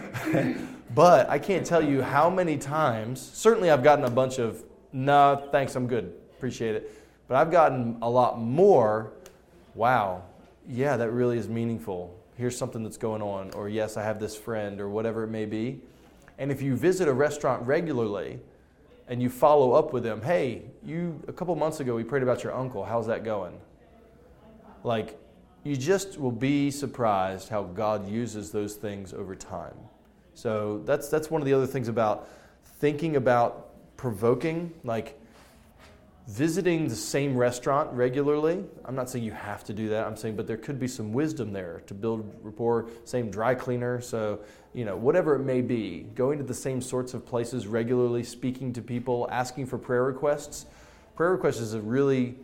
[0.94, 3.20] but I can't tell you how many times.
[3.20, 6.90] Certainly, I've gotten a bunch of "No, thanks, I'm good, appreciate it."
[7.28, 9.12] But I've gotten a lot more.
[9.76, 10.24] Wow,
[10.68, 12.18] yeah, that really is meaningful.
[12.36, 15.46] Here's something that's going on, or yes, I have this friend, or whatever it may
[15.46, 15.80] be.
[16.38, 18.40] And if you visit a restaurant regularly,
[19.06, 22.42] and you follow up with them, hey, you a couple months ago we prayed about
[22.42, 22.84] your uncle.
[22.84, 23.54] How's that going?
[24.84, 25.18] Like,
[25.64, 29.76] you just will be surprised how God uses those things over time.
[30.34, 32.28] So that's that's one of the other things about
[32.78, 35.18] thinking about provoking, like
[36.26, 38.64] visiting the same restaurant regularly.
[38.84, 40.06] I'm not saying you have to do that.
[40.06, 42.88] I'm saying, but there could be some wisdom there to build rapport.
[43.04, 44.40] Same dry cleaner, so
[44.72, 46.06] you know whatever it may be.
[46.14, 50.66] Going to the same sorts of places regularly, speaking to people, asking for prayer requests.
[51.14, 52.36] Prayer requests is a really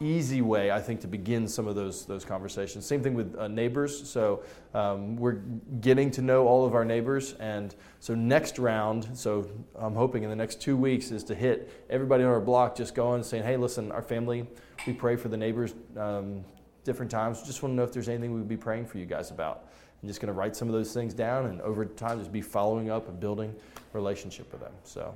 [0.00, 2.86] easy way, I think, to begin some of those those conversations.
[2.86, 4.08] Same thing with uh, neighbors.
[4.08, 4.42] So
[4.74, 5.40] um, we're
[5.80, 9.08] getting to know all of our neighbors, and so next round.
[9.14, 12.76] So I'm hoping in the next two weeks is to hit everybody on our block,
[12.76, 14.46] just going saying, "Hey, listen, our family,
[14.86, 16.44] we pray for the neighbors." Um,
[16.82, 17.42] different times.
[17.42, 19.66] Just want to know if there's anything we would be praying for you guys about.
[20.02, 22.40] I'm just going to write some of those things down, and over time, just be
[22.40, 23.54] following up and building
[23.92, 24.72] relationship with them.
[24.82, 25.14] So.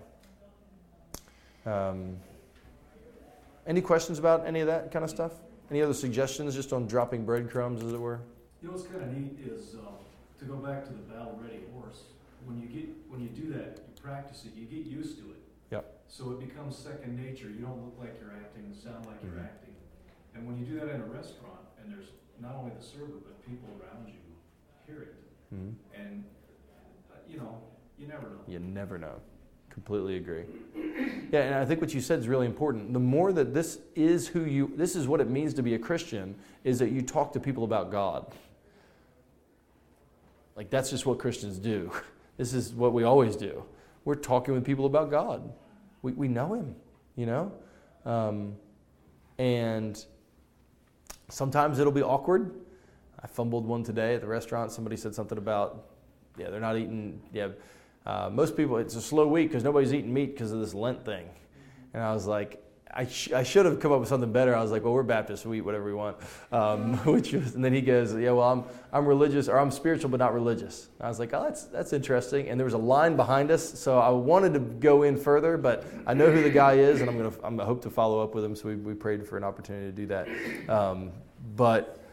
[1.67, 2.19] Um,
[3.67, 5.33] any questions about any of that kind of stuff?
[5.71, 8.21] Any other suggestions just on dropping breadcrumbs, as it were?
[8.63, 9.79] You know what's kind of neat is uh,
[10.39, 12.03] to go back to the battle ready horse.
[12.45, 15.41] When you get when you do that, you practice it, you get used to it.
[15.71, 16.01] Yep.
[16.09, 17.49] So it becomes second nature.
[17.49, 19.33] You don't look like you're acting, sound like Mhm.
[19.33, 19.75] you're acting.
[20.35, 22.09] And when you do that in a restaurant, and there's
[22.41, 24.21] not only the server but people around you
[24.87, 25.15] hear it,
[25.55, 25.71] Mm-hmm.
[26.01, 26.25] and
[27.11, 27.63] uh, you know,
[27.99, 28.41] you never know.
[28.47, 29.21] You never know.
[29.75, 30.45] Completely agree.
[31.33, 32.93] Yeah, and I think what you said is really important.
[32.93, 35.79] The more that this is who you, this is what it means to be a
[35.79, 38.33] Christian, is that you talk to people about God.
[40.55, 41.91] Like that's just what Christians do.
[42.37, 43.63] This is what we always do.
[44.05, 45.53] We're talking with people about God.
[46.03, 46.75] We, we know Him,
[47.15, 47.53] you know?
[48.05, 48.57] Um,
[49.39, 50.05] and
[51.29, 52.53] sometimes it'll be awkward.
[53.23, 54.73] I fumbled one today at the restaurant.
[54.73, 55.85] Somebody said something about,
[56.37, 57.51] yeah, they're not eating, yeah,
[58.07, 61.05] uh, most people, it's a slow week because nobody's eating meat because of this Lent
[61.05, 61.29] thing.
[61.95, 62.61] And I was like,
[62.97, 64.55] I, sh- I should have come up with something better.
[64.55, 66.17] I was like, well, we're Baptists, we eat whatever we want.
[66.53, 70.11] Um, which was, and then he goes, yeah, well, I'm, I'm religious, or I'm spiritual,
[70.11, 70.89] but not religious.
[70.99, 72.49] And I was like, oh, that's, that's interesting.
[72.49, 75.85] And there was a line behind us, so I wanted to go in further, but
[76.07, 78.55] I know who the guy is, and I'm gonna hope to follow up with him.
[78.55, 80.71] So we, we prayed for an opportunity to do that.
[80.71, 81.11] Um,
[81.57, 82.04] but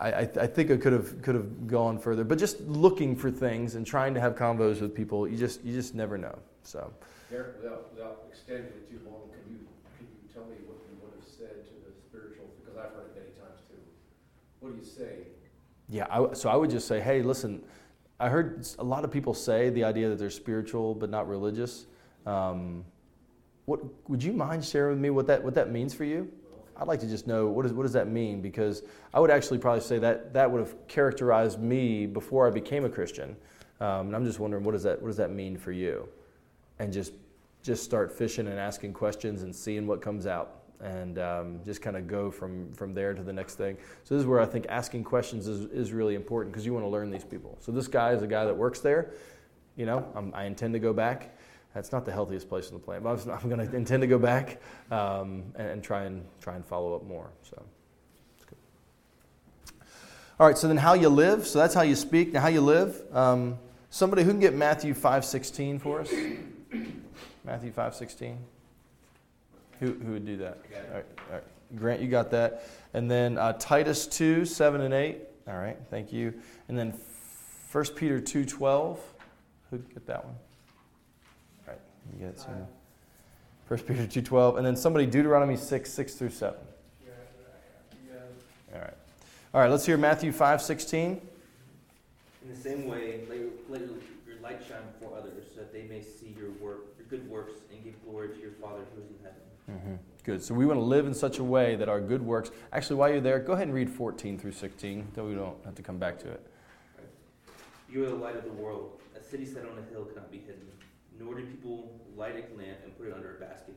[0.00, 3.30] I, I, I think I could have could have gone further, but just looking for
[3.30, 6.38] things and trying to have convos with people, you just you just never know.
[6.62, 6.92] So
[7.30, 9.58] Derek, without, without extending it too long, can you,
[9.98, 13.12] can you tell me what you would have said to the spiritual, because I've heard
[13.14, 13.78] it many times too.
[14.58, 15.30] What do you say?
[15.90, 17.62] yeah, I, so I would just say, hey, listen,
[18.20, 21.86] I heard a lot of people say the idea that they're spiritual but not religious.
[22.26, 22.84] Um,
[23.66, 26.30] what would you mind sharing with me what that what that means for you?
[26.80, 29.58] I'd like to just know what, is, what does that mean because I would actually
[29.58, 33.36] probably say that that would have characterized me before I became a Christian.
[33.80, 36.08] Um, and I'm just wondering what does that what does that mean for you?
[36.78, 37.12] And just
[37.62, 41.96] just start fishing and asking questions and seeing what comes out and um, just kind
[41.96, 43.76] of go from from there to the next thing.
[44.04, 46.84] So this is where I think asking questions is, is really important because you want
[46.84, 47.58] to learn these people.
[47.60, 49.12] So this guy is a guy that works there.
[49.76, 51.36] You know, I'm, I intend to go back.
[51.74, 54.18] That's not the healthiest place on the planet, but I'm going to intend to go
[54.18, 57.30] back um, and, and, try and try and follow up more.
[57.42, 57.62] So,
[60.38, 60.58] all right.
[60.58, 61.46] So then, how you live?
[61.46, 62.32] So that's how you speak.
[62.32, 63.00] Now, how you live?
[63.12, 63.58] Um,
[63.90, 66.12] somebody who can get Matthew five sixteen for us.
[67.44, 68.38] Matthew five sixteen.
[69.78, 70.58] Who who would do that?
[70.74, 71.44] All right, all right.
[71.76, 72.64] Grant, you got that.
[72.94, 75.18] And then uh, Titus two seven and eight.
[75.46, 75.76] All right.
[75.90, 76.34] Thank you.
[76.68, 76.94] And then
[77.72, 79.00] 1 Peter two twelve.
[79.70, 80.34] Who get that one?
[82.12, 82.66] You get some.
[83.66, 86.58] First Peter two twelve, and then somebody Deuteronomy six six through seven.
[88.72, 88.94] All right,
[89.54, 89.70] all right.
[89.70, 91.20] Let's hear Matthew five sixteen.
[92.42, 95.82] In the same way, let your, let your light shine before others, so that they
[95.82, 99.08] may see your work, your good works, and give glory to your Father who is
[99.08, 99.40] in heaven.
[99.70, 99.94] Mm-hmm.
[100.24, 100.42] Good.
[100.42, 102.50] So we want to live in such a way that our good works.
[102.72, 105.74] Actually, while you're there, go ahead and read 14 through 16, though we don't have
[105.76, 106.46] to come back to it.
[107.90, 109.00] You are the light of the world.
[109.18, 110.66] A city set on a hill cannot be hidden.
[111.20, 113.76] Nor do people light a lamp and put it under a basket,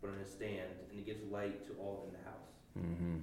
[0.00, 2.34] but on a stand, and it gives light to all in the house.
[2.78, 3.16] Mm-hmm.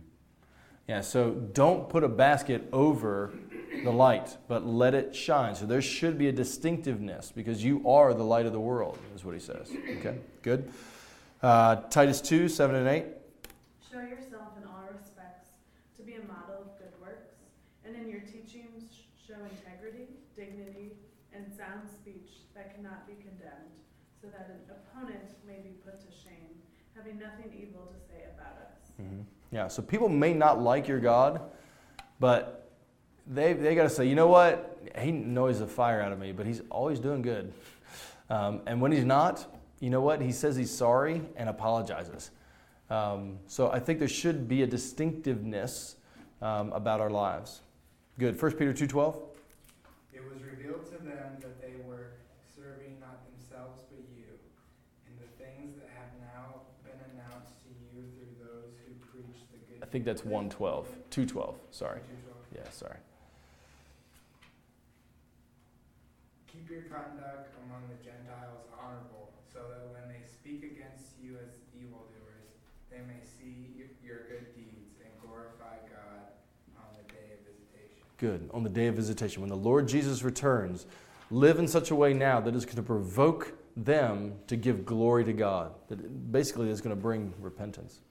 [0.87, 3.31] Yeah, so don't put a basket over
[3.83, 5.55] the light, but let it shine.
[5.55, 9.23] So there should be a distinctiveness because you are the light of the world, is
[9.23, 9.71] what he says.
[9.99, 10.69] Okay, good.
[11.41, 13.05] Uh, Titus 2 7 and 8.
[13.89, 15.49] Show yourself in all respects
[15.97, 17.35] to be a model of good works,
[17.85, 18.91] and in your teachings
[19.25, 20.91] show integrity, dignity,
[21.33, 23.73] and sound speech that cannot be condemned,
[24.21, 26.61] so that an opponent may be put to shame,
[26.95, 28.91] having nothing evil to say about us.
[29.01, 29.21] Mm-hmm.
[29.51, 31.41] Yeah, so people may not like your God,
[32.19, 32.69] but
[33.25, 34.79] they, they got to say, you know what?
[34.99, 37.51] He annoys the fire out of me, but he's always doing good.
[38.29, 39.45] Um, and when he's not,
[39.79, 40.21] you know what?
[40.21, 42.29] He says he's sorry and apologizes.
[42.89, 45.95] Um, so I think there should be a distinctiveness
[46.41, 47.61] um, about our lives.
[48.19, 48.39] Good.
[48.39, 49.21] 1 Peter 2.12.
[50.13, 52.11] It was revealed to them that they were
[52.61, 54.29] serving not themselves but you,
[55.09, 59.57] and the things that have now been announced to you through those who preach the
[59.65, 59.80] good.
[59.80, 60.87] I think that's 112.
[61.09, 61.55] 212.
[61.71, 61.99] Sorry.
[61.99, 62.37] 212.
[62.55, 62.97] Yeah, sorry.
[66.51, 71.59] Keep your conduct among the Gentiles honorable, so that when they speak against you as
[71.75, 72.55] evildoers,
[72.89, 73.67] they may see
[74.03, 76.31] your good deeds and glorify God
[76.77, 78.03] on the day of visitation.
[78.17, 78.49] Good.
[78.53, 80.85] On the day of visitation, when the Lord Jesus returns,
[81.29, 85.23] live in such a way now that is going to provoke them to give glory
[85.23, 85.73] to God.
[85.87, 88.01] That basically is going to bring repentance.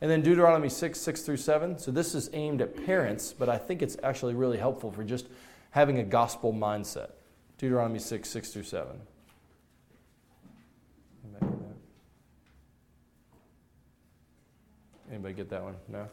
[0.00, 1.78] And then Deuteronomy 6, 6 through 7.
[1.78, 5.28] So this is aimed at parents, but I think it's actually really helpful for just
[5.70, 7.10] having a gospel mindset.
[7.58, 9.00] Deuteronomy 6, 6 through 7.
[15.08, 15.76] Anybody get that one?
[15.88, 16.08] No?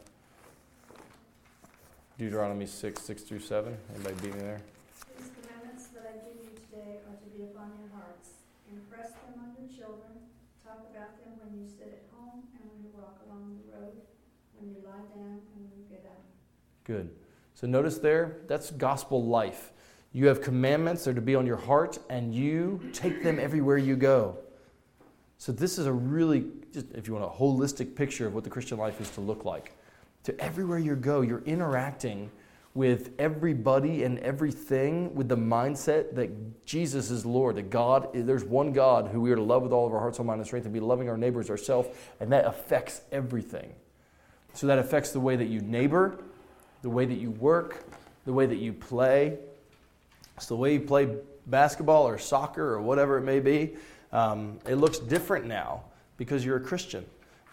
[2.16, 3.76] Deuteronomy 6, 6 through 7.
[3.94, 4.62] Anybody beat me there?
[5.18, 8.46] These commandments that I give you today are to be upon hearts.
[8.70, 10.24] Impress them on your children.
[10.62, 13.98] Talk about them when you sit at home and when you walk along the road,
[14.56, 16.20] when you lie down and get up.
[16.84, 17.10] Good.
[17.54, 19.72] So notice there, that's gospel life.
[20.12, 23.96] You have commandments, they're to be on your heart, and you take them everywhere you
[23.96, 24.38] go.
[25.38, 28.50] So, this is a really, just if you want a holistic picture of what the
[28.50, 29.76] Christian life is to look like.
[30.22, 32.30] To everywhere you go, you're interacting
[32.74, 38.72] with everybody and everything with the mindset that Jesus is Lord, that God, there's one
[38.72, 40.64] God who we are to love with all of our hearts, soul, mind, and strength,
[40.64, 41.88] and be loving our neighbors ourselves,
[42.20, 43.74] and that affects everything.
[44.54, 46.18] So that affects the way that you neighbor,
[46.82, 47.84] the way that you work,
[48.24, 49.38] the way that you play.
[50.36, 53.76] It's the way you play basketball or soccer or whatever it may be.
[54.12, 55.82] Um, it looks different now
[56.16, 57.04] because you're a Christian.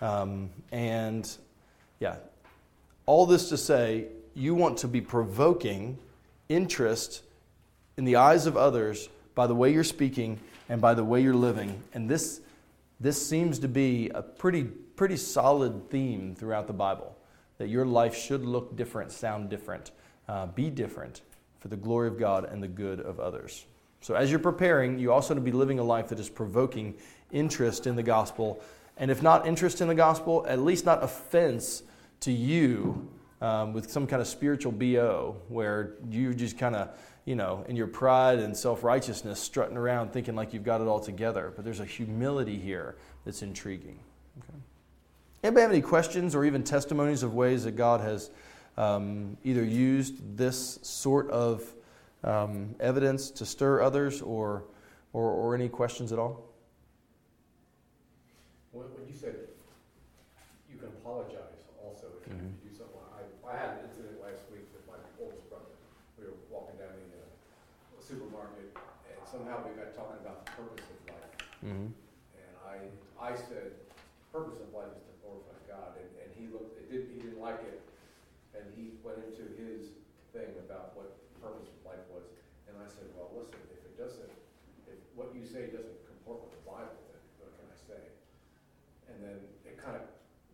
[0.01, 1.29] Um, and
[1.99, 2.15] yeah,
[3.05, 5.97] all this to say, you want to be provoking
[6.49, 7.23] interest
[7.97, 10.39] in the eyes of others by the way you're speaking
[10.69, 11.81] and by the way you're living.
[11.93, 12.41] And this,
[12.99, 17.15] this seems to be a pretty, pretty solid theme throughout the Bible
[17.57, 19.91] that your life should look different, sound different,
[20.27, 21.21] uh, be different
[21.59, 23.65] for the glory of God and the good of others.
[24.01, 26.95] So, as you're preparing, you also need to be living a life that is provoking
[27.31, 28.61] interest in the gospel.
[28.97, 31.83] And if not interest in the gospel, at least not offense
[32.21, 33.07] to you
[33.41, 36.89] um, with some kind of spiritual BO where you just kind of,
[37.25, 40.87] you know, in your pride and self righteousness, strutting around thinking like you've got it
[40.87, 41.53] all together.
[41.55, 43.99] But there's a humility here that's intriguing.
[45.43, 48.29] Anybody have any questions or even testimonies of ways that God has
[48.77, 51.65] um, either used this sort of
[52.23, 54.65] um, evidence to stir others or,
[55.13, 56.45] or, or any questions at all?
[58.71, 59.35] When, when you said
[60.69, 62.53] you can apologize also if you Mhm.
[62.61, 65.73] do something, I, I had an incident last week with my oldest brother.
[66.21, 68.77] We were walking down the uh, supermarket
[69.09, 71.33] and somehow we got talking about the purpose of life.
[71.65, 71.89] Mm-hmm.
[72.37, 72.77] And I,
[73.19, 73.73] I said,
[74.31, 75.10] purpose of life is to
[75.71, 77.79] God, and, and he looked, it did, he didn't like it,
[78.51, 79.95] and he went into his
[80.35, 82.27] thing about what purpose of life was,
[82.67, 84.31] and I said, well, listen, if it doesn't,
[84.91, 88.03] if what you say doesn't comport with the Bible, then what can I say?
[89.07, 90.03] And then it kind of,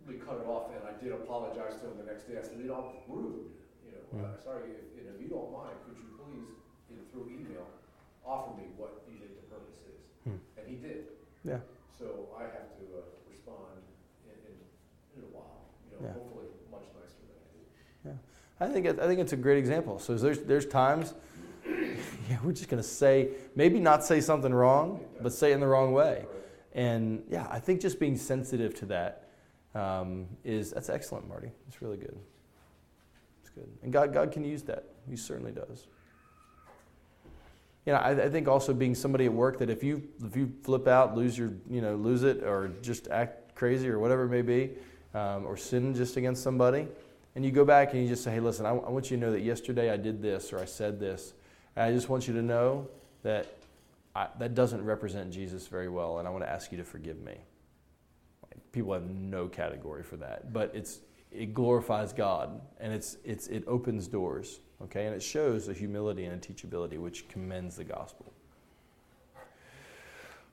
[0.05, 2.61] we cut it off, and I did apologize to him the next day, I said,
[2.61, 6.13] you know, rude, you know, uh, sorry, if, you if you don't mind, could you
[6.13, 6.53] please,
[6.93, 7.65] you know, through email,
[8.21, 9.99] offer me what you think the purpose is?
[10.29, 10.39] Hmm.
[10.61, 11.09] And he did.
[11.41, 11.63] Yeah.
[11.97, 13.86] So I have to uh, respond
[15.17, 15.61] in a while,
[15.91, 16.13] you know, Yeah.
[16.13, 17.15] hopefully much nicer
[18.03, 18.19] than I did.
[18.59, 19.99] I think it, I think it's a great example.
[19.99, 21.13] So there's there's times,
[21.65, 25.67] yeah, we're just gonna say maybe not say something wrong, but say it in the
[25.67, 26.25] wrong way.
[26.73, 29.29] And yeah, I think just being sensitive to that
[29.73, 31.51] um, is that's excellent, Marty.
[31.67, 32.17] It's really good.
[33.41, 34.85] It's good, and God God can use that.
[35.09, 35.87] He certainly does.
[37.85, 40.51] You know, I, I think also being somebody at work that if you if you
[40.63, 44.29] flip out, lose your you know lose it, or just act crazy or whatever it
[44.29, 44.71] may be,
[45.13, 46.87] um, or sin just against somebody,
[47.35, 49.21] and you go back and you just say, hey, listen, I, I want you to
[49.21, 51.33] know that yesterday I did this or I said this,
[51.75, 52.87] and I just want you to know
[53.23, 53.47] that
[54.15, 57.21] I, that doesn't represent Jesus very well, and I want to ask you to forgive
[57.21, 57.35] me.
[58.71, 60.99] People have no category for that, but it's
[61.31, 66.25] it glorifies God and it's it's it opens doors, okay, and it shows a humility
[66.25, 68.33] and a teachability which commends the gospel.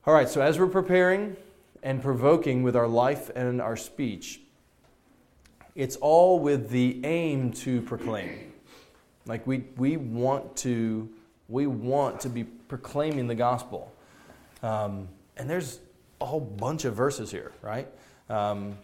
[0.06, 1.34] All right, so as we're preparing
[1.82, 4.40] and provoking with our life and our speech,
[5.74, 8.52] it's all with the aim to proclaim.
[9.26, 11.08] Like we we want to
[11.48, 13.92] we want to be proclaiming the gospel.
[14.62, 15.80] Um, and there's
[16.20, 17.88] a whole bunch of verses here, right?
[18.30, 18.78] Um,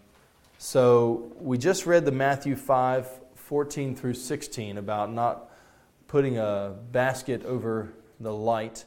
[0.58, 5.50] so we just read the Matthew 5, 14 through 16 about not
[6.06, 8.84] putting a basket over the light.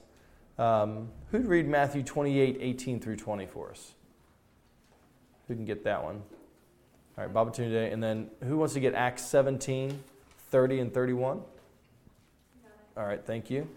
[0.59, 3.93] Um, who'd read Matthew 28, 18 through 20 for us?
[5.47, 6.21] Who can get that one?
[7.17, 7.91] All right, Baba Tunde.
[7.93, 10.03] And then who wants to get Acts 17,
[10.49, 11.41] 30 and 31?
[12.97, 13.67] All right, thank you.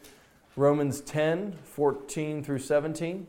[0.56, 3.26] Romans 10, 14 through 17.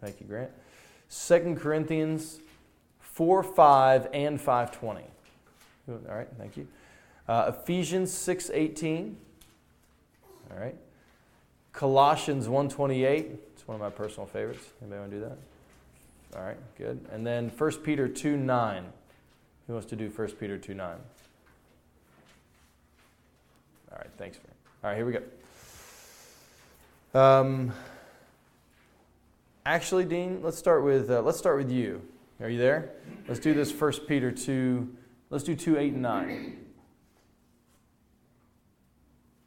[0.00, 0.50] Thank you, Grant.
[1.10, 2.40] 2 Corinthians
[3.00, 5.02] 4, 5, and 520.
[5.88, 6.66] All right, thank you.
[7.28, 9.16] Uh, Ephesians 6, 18.
[10.50, 10.76] All right.
[11.72, 13.26] Colossians 128.
[13.54, 14.64] It's one of my personal favorites.
[14.80, 15.38] Anybody want to do that?
[16.36, 17.04] All right, good.
[17.10, 18.84] And then 1 Peter 2, 9.
[19.66, 20.96] Who wants to do 1 Peter 2, 9?
[23.90, 24.36] All right, thanks.
[24.36, 24.48] For,
[24.84, 25.22] all right, here we go.
[27.14, 27.72] Um,
[29.64, 32.02] actually, Dean, let's start with uh, let's start with you.
[32.38, 32.92] Are you there?
[33.26, 33.72] Let's do this.
[33.72, 34.94] First Peter two.
[35.30, 36.62] Let's do two, eight, and nine.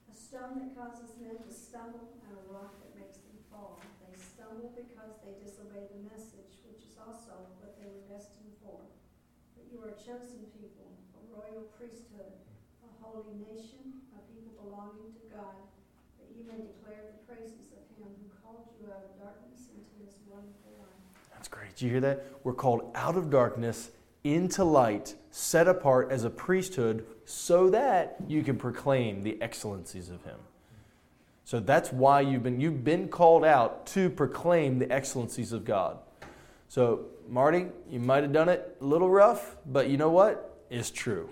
[0.10, 3.80] A stone that causes men to stumble and a rock that makes them fall.
[4.04, 8.84] They stumble because they disobey the message, which is also what they were destined for.
[9.56, 12.36] But you are a chosen people, a royal priesthood,
[12.84, 15.60] a holy nation, a people belonging to God,
[16.20, 19.92] that you may declare the praises of him who called you out of darkness into
[20.00, 21.04] his wonderful light.
[21.34, 21.76] That's great.
[21.76, 22.26] Did you hear that?
[22.44, 23.92] We're called out of darkness
[24.24, 30.24] into light, set apart as a priesthood, so that you can proclaim the excellencies of
[30.24, 30.38] Him.
[31.44, 35.98] So that's why you've been you've been called out to proclaim the excellencies of God.
[36.70, 40.60] So Marty, you might have done it a little rough, but you know what?
[40.70, 41.30] It's true.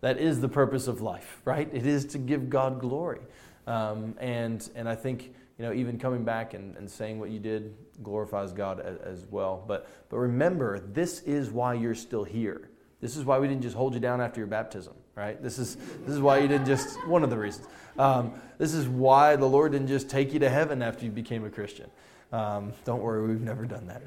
[0.00, 1.68] That is the purpose of life, right?
[1.72, 3.20] It is to give God glory.
[3.66, 7.40] Um, and and I think you know even coming back and, and saying what you
[7.40, 9.64] did glorifies God as, as well.
[9.66, 12.70] But but remember, this is why you're still here.
[13.00, 15.42] This is why we didn't just hold you down after your baptism, right?
[15.42, 17.66] This is this is why you didn't just one of the reasons.
[17.98, 21.44] Um, this is why the Lord didn't just take you to heaven after you became
[21.44, 21.90] a Christian.
[22.32, 24.02] Um, don't worry, we've never done that.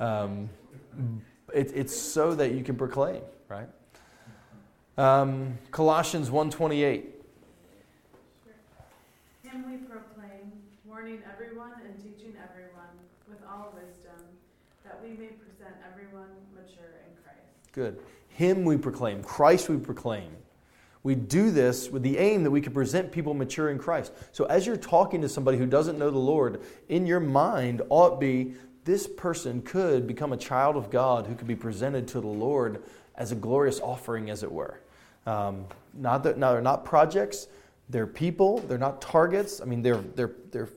[1.54, 3.68] It, it's so that you can proclaim, right?
[4.96, 7.04] Um, Colossians 1.28.
[9.42, 10.52] Him we proclaim,
[10.84, 12.88] warning everyone and teaching everyone
[13.28, 14.18] with all wisdom,
[14.84, 17.72] that we may present everyone mature in Christ.
[17.72, 17.98] Good.
[18.28, 19.22] Him we proclaim.
[19.22, 20.30] Christ we proclaim.
[21.02, 24.12] We do this with the aim that we can present people mature in Christ.
[24.30, 28.20] So as you're talking to somebody who doesn't know the Lord, in your mind ought
[28.20, 28.54] be
[28.84, 32.82] this person could become a child of God who could be presented to the Lord
[33.14, 34.80] as a glorious offering, as it were.
[35.26, 37.46] Um, not that, now, they're not projects,
[37.88, 39.60] they're people, they're not targets.
[39.60, 40.68] I mean, they're, they're, they're,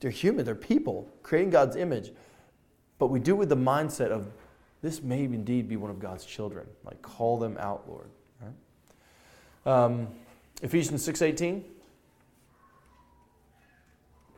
[0.00, 2.12] they're, human, they're people, creating God's image.
[2.98, 4.26] But we do it with the mindset of
[4.82, 6.66] this may indeed be one of God's children.
[6.84, 8.10] Like, call them out, Lord.
[8.42, 9.84] Right?
[9.84, 10.08] Um,
[10.62, 11.62] Ephesians 6.18.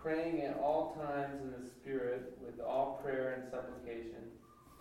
[0.06, 4.22] Praying at all times in the Spirit with all prayer and supplication.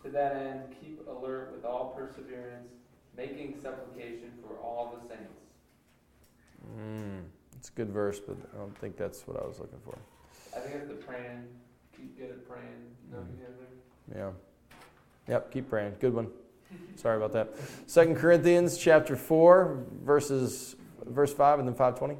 [0.03, 2.69] To that end, keep alert with all perseverance,
[3.17, 5.41] making supplication for all the saints.
[6.77, 7.23] Mm,
[7.57, 9.97] it's a good verse, but I don't think that's what I was looking for.
[10.55, 11.47] I think it's the praying.
[11.97, 12.95] Keep good at praying.
[13.11, 14.15] No Mhm.
[14.15, 14.31] Yeah.
[15.27, 15.95] Yep, keep praying.
[15.99, 16.31] Good one.
[16.97, 17.49] Sorry about that.
[17.87, 22.19] Second Corinthians chapter 4, verses verse 5 and then 520.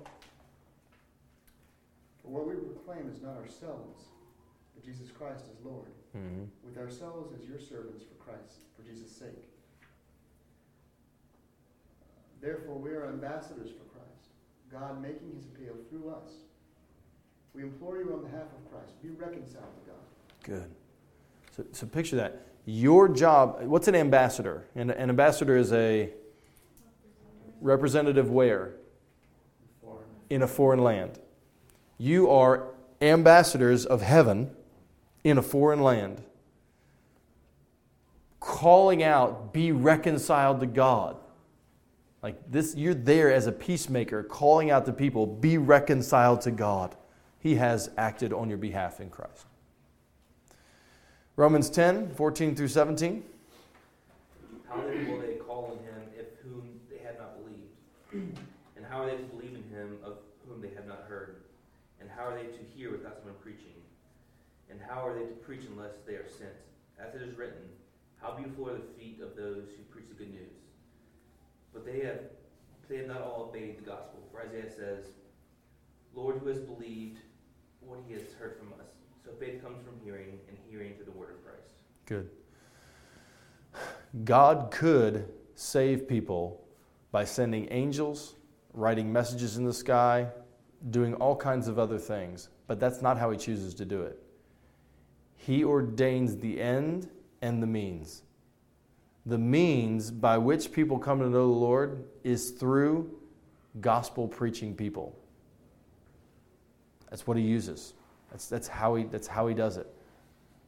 [2.25, 4.05] For what we proclaim is not ourselves,
[4.73, 6.45] but Jesus Christ as Lord, Mm-hmm.
[6.65, 9.43] with ourselves as your servants for Christ, for Jesus' sake.
[12.41, 14.29] Therefore, we are ambassadors for Christ,
[14.71, 16.31] God making his appeal through us.
[17.53, 19.99] We implore you on behalf of Christ, be reconciled to God.
[20.43, 20.71] Good.
[21.55, 22.47] So, so picture that.
[22.65, 24.65] Your job, what's an ambassador?
[24.75, 26.09] An, an ambassador is a
[27.61, 28.71] representative where?
[30.29, 31.19] In a foreign land.
[31.97, 32.67] You are
[33.01, 34.51] ambassadors of heaven
[35.23, 36.21] in a foreign land,
[38.39, 41.17] calling out, be reconciled to God.
[42.21, 46.95] Like this, you're there as a peacemaker, calling out to people, be reconciled to God.
[47.39, 49.45] He has acted on your behalf in Christ.
[51.35, 53.23] Romans 10, 14 through 17.
[54.67, 58.39] How then will they call on him if whom they had not believed?
[58.75, 60.13] And how are they to believe in him of
[60.47, 61.35] whom they have not heard?
[61.99, 63.77] And how are they to hear without someone preaching?
[64.69, 66.55] And how are they to preach unless they are sent?
[66.99, 67.61] As it is written,
[68.19, 70.57] How beautiful are the feet of those who preach the good news.
[71.71, 72.19] But they have
[72.89, 74.19] they have not all obeyed the gospel.
[74.31, 75.05] For Isaiah says,
[76.15, 77.19] Lord, who has believed
[77.79, 78.87] what he has heard from us?
[79.23, 81.73] So faith comes from hearing, and hearing through the word of Christ.
[82.05, 82.29] Good.
[84.23, 86.63] God could save people
[87.11, 88.35] by sending angels,
[88.73, 90.27] writing messages in the sky,
[90.89, 94.21] doing all kinds of other things, but that's not how He chooses to do it.
[95.37, 97.09] He ordains the end
[97.41, 98.23] and the means.
[99.25, 103.11] The means by which people come to know the Lord is through
[103.81, 105.17] gospel preaching people.
[107.09, 107.93] That's what He uses.
[108.31, 109.87] That's, that's, how, he, that's how He does it.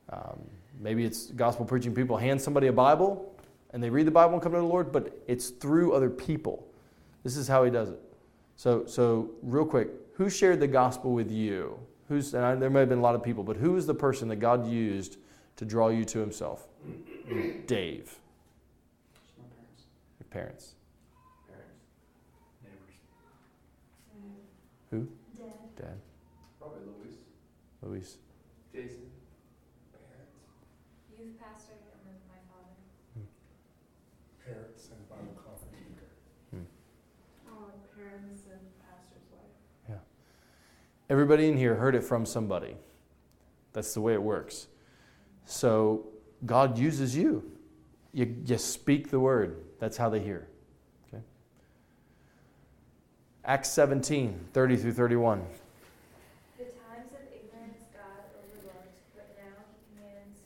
[0.10, 0.40] Um,
[0.80, 3.34] maybe it's gospel preaching people hand somebody a Bible
[3.72, 6.68] and they read the Bible and come to the Lord, but it's through other people.
[7.24, 8.00] This is how he does it.
[8.58, 11.80] So, so real quick, who shared the gospel with you?
[12.10, 13.94] Who's, and I, there may have been a lot of people, but who was the
[13.94, 15.18] person that God used
[15.58, 16.68] to draw you to himself?
[17.68, 18.18] Dave.
[19.38, 19.84] My parents.
[20.20, 20.74] Your parents.
[21.48, 21.84] Parents.
[22.64, 22.98] Neighbors.
[24.92, 25.08] Who?
[25.38, 25.76] Dad.
[25.76, 25.98] Dad.
[26.60, 27.18] Probably Luis.
[27.84, 28.18] Luis.
[28.74, 29.06] Jason.
[31.18, 32.78] Youth pastor and then my father.
[34.46, 36.66] Parents and Bible conference leader.
[37.50, 39.98] Oh, parents and pastor's wife.
[41.10, 42.76] Everybody in here heard it from somebody.
[43.74, 44.68] That's the way it works.
[45.46, 46.08] So
[46.46, 47.44] God uses you.
[48.14, 49.64] You, you speak the word.
[49.80, 50.48] That's how they hear.
[51.08, 51.24] Okay?
[53.46, 55.46] Acts 17, 30 through 31.
[56.58, 60.40] The times of ignorance God overlooked, but now he commands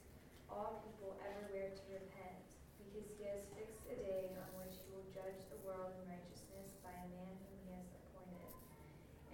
[0.52, 2.44] all people everywhere to repent,
[2.86, 6.76] because he has fixed a day on which he will judge the world in righteousness
[6.84, 8.54] by a man whom he has appointed.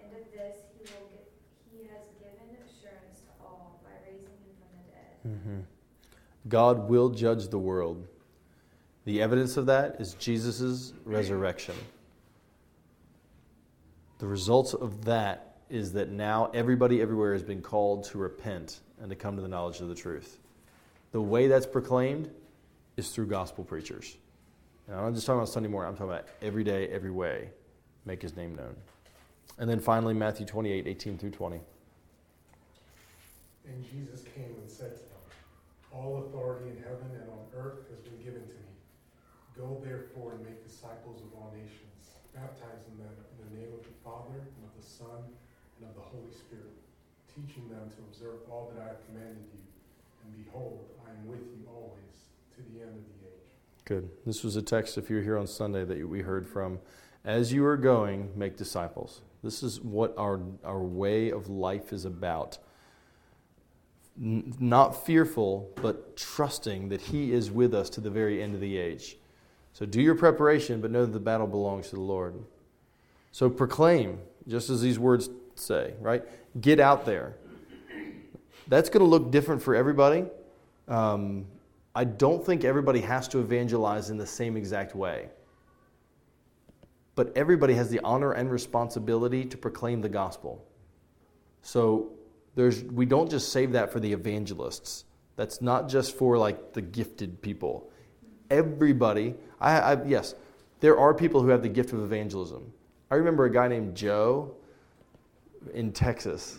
[0.00, 1.28] And of this he will gi-
[1.74, 5.07] he has given assurance to all by raising him from the dead.
[5.26, 5.60] Mm-hmm.
[6.48, 8.06] God will judge the world.
[9.04, 11.74] The evidence of that is Jesus' resurrection.
[14.18, 19.10] The results of that is that now everybody everywhere has been called to repent and
[19.10, 20.38] to come to the knowledge of the truth.
[21.12, 22.30] The way that's proclaimed
[22.96, 24.16] is through gospel preachers.
[24.86, 27.50] And I'm not just talking about Sunday morning, I'm talking about every day, every way,
[28.04, 28.74] make his name known.
[29.58, 31.60] And then finally, Matthew 28 18 through 20.
[33.68, 35.24] And Jesus came and said to them,
[35.92, 38.72] All authority in heaven and on earth has been given to me.
[39.56, 43.96] Go therefore and make disciples of all nations, baptizing them in the name of the
[44.04, 45.20] Father, and of the Son,
[45.78, 46.78] and of the Holy Spirit,
[47.34, 49.60] teaching them to observe all that I have commanded you.
[50.24, 53.50] And behold, I am with you always to the end of the age.
[53.84, 54.08] Good.
[54.24, 56.78] This was a text, if you're here on Sunday, that we heard from.
[57.24, 59.20] As you are going, make disciples.
[59.42, 62.58] This is what our, our way of life is about.
[64.20, 68.76] Not fearful, but trusting that He is with us to the very end of the
[68.76, 69.16] age.
[69.72, 72.34] So do your preparation, but know that the battle belongs to the Lord.
[73.30, 76.24] So proclaim, just as these words say, right?
[76.60, 77.36] Get out there.
[78.66, 80.24] That's going to look different for everybody.
[80.88, 81.46] Um,
[81.94, 85.28] I don't think everybody has to evangelize in the same exact way.
[87.14, 90.64] But everybody has the honor and responsibility to proclaim the gospel.
[91.62, 92.12] So
[92.54, 95.04] there's, we don't just save that for the evangelists.
[95.36, 97.90] That's not just for like the gifted people.
[98.50, 100.34] Everybody, I, I, yes,
[100.80, 102.72] there are people who have the gift of evangelism.
[103.10, 104.54] I remember a guy named Joe
[105.74, 106.58] in Texas.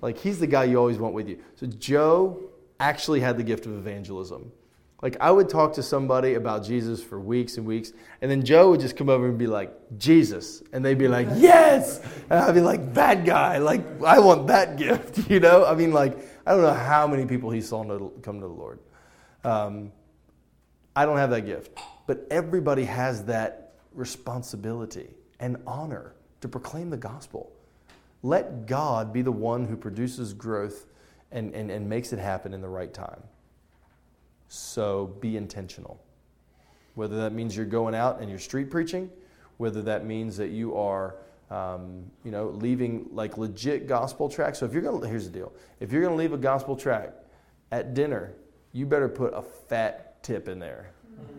[0.00, 1.38] Like he's the guy you always want with you.
[1.56, 2.40] So Joe
[2.80, 4.50] actually had the gift of evangelism.
[5.04, 7.92] Like I would talk to somebody about Jesus for weeks and weeks,
[8.22, 10.62] and then Joe would just come over and be like, Jesus.
[10.72, 12.00] And they'd be like, Yes!
[12.30, 13.58] And I'd be like, Bad guy.
[13.58, 15.66] Like, I want that gift, you know?
[15.66, 17.84] I mean, like, I don't know how many people he saw
[18.22, 18.78] come to the Lord.
[19.44, 19.92] Um,
[20.96, 21.78] I don't have that gift.
[22.06, 27.52] But everybody has that responsibility and honor to proclaim the gospel.
[28.22, 30.86] Let God be the one who produces growth
[31.30, 33.22] and, and, and makes it happen in the right time.
[34.54, 36.00] So be intentional.
[36.94, 39.10] Whether that means you're going out and you're street preaching,
[39.56, 41.16] whether that means that you are,
[41.50, 44.60] um, you know, leaving like legit gospel tracts.
[44.60, 45.52] So if you're to, here's the deal.
[45.80, 47.14] If you're going to leave a gospel tract
[47.72, 48.32] at dinner,
[48.72, 50.90] you better put a fat tip in there.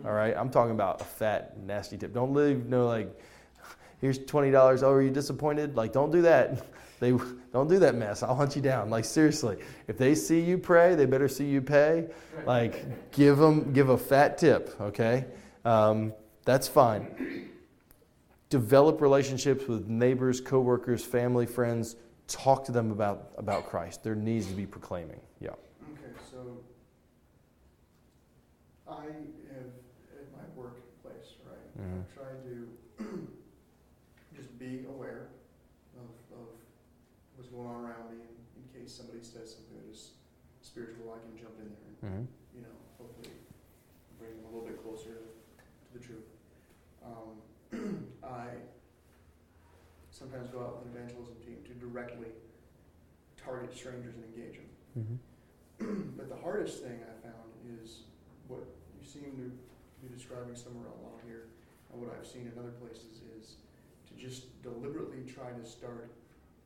[0.04, 0.34] All right?
[0.36, 2.12] I'm talking about a fat, nasty tip.
[2.12, 3.18] Don't leave, no, like,
[4.00, 4.82] here's $20.
[4.82, 5.74] Oh, are you disappointed?
[5.74, 6.66] Like, don't do that.
[6.98, 7.10] They
[7.52, 8.22] don't do that mess.
[8.22, 8.88] I'll hunt you down.
[8.90, 12.08] Like seriously, if they see you pray, they better see you pay.
[12.46, 14.74] Like give them give a fat tip.
[14.80, 15.26] Okay,
[15.64, 17.50] um, that's fine.
[18.48, 21.96] Develop relationships with neighbors, coworkers, family, friends.
[22.28, 24.02] Talk to them about about Christ.
[24.02, 25.20] There needs to be proclaiming.
[25.40, 25.50] Yeah.
[25.50, 26.58] Okay, so
[28.88, 29.68] I have
[30.16, 31.80] at my workplace, right?
[31.80, 32.00] Mm-hmm.
[32.00, 33.28] I try to
[34.36, 35.28] just be aware
[37.56, 40.12] going on around me, and in case somebody says something that is
[40.60, 42.24] spiritual, I can jump in there and, Mm-hmm.
[42.54, 43.32] you know, hopefully
[44.20, 45.24] bring them a little bit closer to,
[45.96, 46.28] the truth.
[47.00, 47.40] Um,
[48.22, 48.52] I
[50.10, 52.28] sometimes go out with an evangelism team to directly
[53.42, 54.68] target strangers and engage them.
[55.00, 56.10] Mm-hmm.
[56.20, 57.48] but the hardest thing I found
[57.80, 58.04] is
[58.48, 59.48] what you seem to
[60.04, 61.48] be describing somewhere along here,
[61.92, 63.56] and what I've seen in other places is
[64.08, 66.10] to just deliberately try to start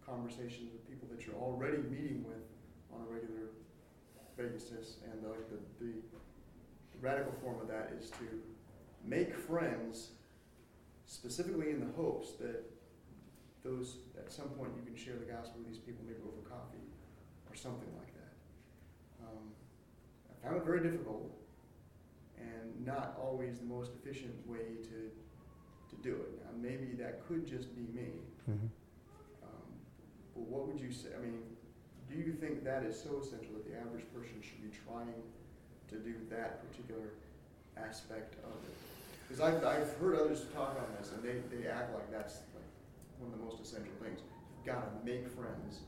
[0.06, 2.44] conversations with people that you're already meeting with
[2.92, 3.50] on a regular
[4.36, 4.96] basis.
[5.04, 8.26] And the, the, the, the radical form of that is to
[9.04, 10.10] make friends
[11.06, 12.62] specifically in the hopes that
[13.62, 16.86] those at some point you can share the gospel with these people, maybe over coffee
[17.50, 18.32] or something like that.
[19.26, 19.52] Um,
[20.30, 21.30] I found it very difficult
[22.38, 25.10] and not always the most efficient way to
[25.90, 26.40] to do it.
[26.44, 28.10] Now, maybe that could just be me.
[28.48, 28.66] Mm-hmm.
[30.48, 31.08] Well, what would you say?
[31.16, 31.42] I mean,
[32.08, 35.14] do you think that is so essential that the average person should be trying
[35.88, 37.12] to do that particular
[37.76, 38.74] aspect of it?
[39.28, 42.66] Because I've, I've heard others talk on this, and they, they act like that's like
[43.18, 44.20] one of the most essential things.
[44.56, 45.80] You've got to make friends,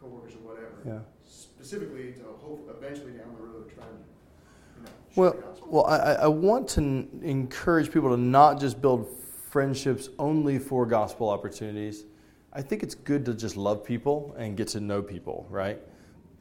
[0.00, 0.72] coworkers or whatever.
[0.86, 0.98] Yeah.
[1.28, 5.36] Specifically to hope eventually down the road try to you know, well,
[5.66, 9.08] well, I, I want to n- encourage people to not just build
[9.50, 12.04] friendships only for gospel opportunities,
[12.52, 15.78] I think it's good to just love people and get to know people, right?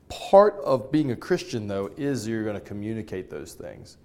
[0.10, 3.98] Part of being a Christian, though, is you're going to communicate those things.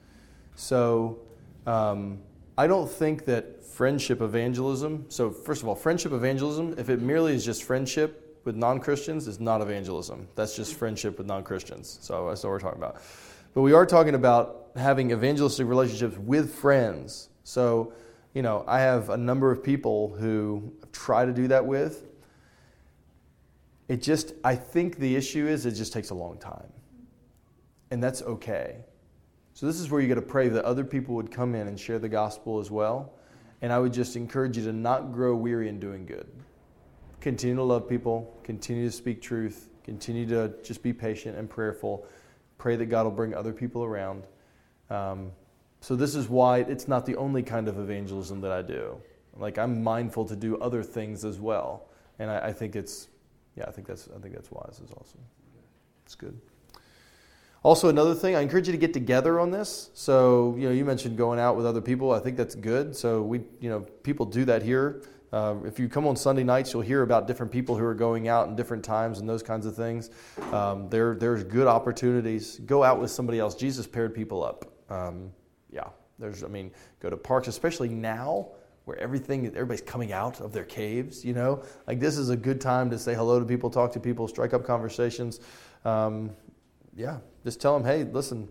[0.54, 1.18] So
[1.66, 2.20] um,
[2.56, 7.34] I don't think that friendship evangelism, so first of all, friendship evangelism, if it merely
[7.34, 10.28] is just friendship with non Christians, is not evangelism.
[10.36, 11.98] That's just friendship with non Christians.
[12.00, 13.02] So that's what we're talking about.
[13.52, 17.30] But we are talking about having evangelistic relationships with friends.
[17.42, 17.92] So,
[18.32, 22.06] you know, I have a number of people who try to do that with.
[23.88, 26.72] It just, I think the issue is it just takes a long time.
[27.90, 28.78] And that's okay.
[29.52, 31.78] So, this is where you got to pray that other people would come in and
[31.78, 33.12] share the gospel as well.
[33.62, 36.26] And I would just encourage you to not grow weary in doing good.
[37.20, 42.06] Continue to love people, continue to speak truth, continue to just be patient and prayerful.
[42.58, 44.24] Pray that God will bring other people around.
[44.90, 45.30] Um,
[45.80, 49.00] so this is why it's not the only kind of evangelism that I do.
[49.38, 53.08] Like I'm mindful to do other things as well, and I, I think it's,
[53.56, 54.80] yeah, I think that's I think that's wise.
[54.82, 55.18] Is also,
[56.04, 56.40] it's good.
[57.62, 59.90] Also, another thing, I encourage you to get together on this.
[59.92, 62.12] So, you know, you mentioned going out with other people.
[62.12, 62.94] I think that's good.
[62.94, 65.02] So, we, you know, people do that here.
[65.32, 68.28] Uh, if you come on Sunday nights, you'll hear about different people who are going
[68.28, 70.10] out in different times and those kinds of things.
[70.52, 72.60] Um, there, there's good opportunities.
[72.60, 73.56] Go out with somebody else.
[73.56, 74.66] Jesus paired people up.
[74.88, 75.32] Um,
[75.72, 75.88] yeah,
[76.20, 76.44] there's.
[76.44, 76.70] I mean,
[77.00, 78.50] go to parks, especially now
[78.86, 81.24] where everything, everybody's coming out of their caves.
[81.24, 84.00] You know, like this is a good time to say hello to people, talk to
[84.00, 85.40] people, strike up conversations.
[85.84, 86.30] Um,
[86.94, 88.48] yeah, just tell them, hey, listen,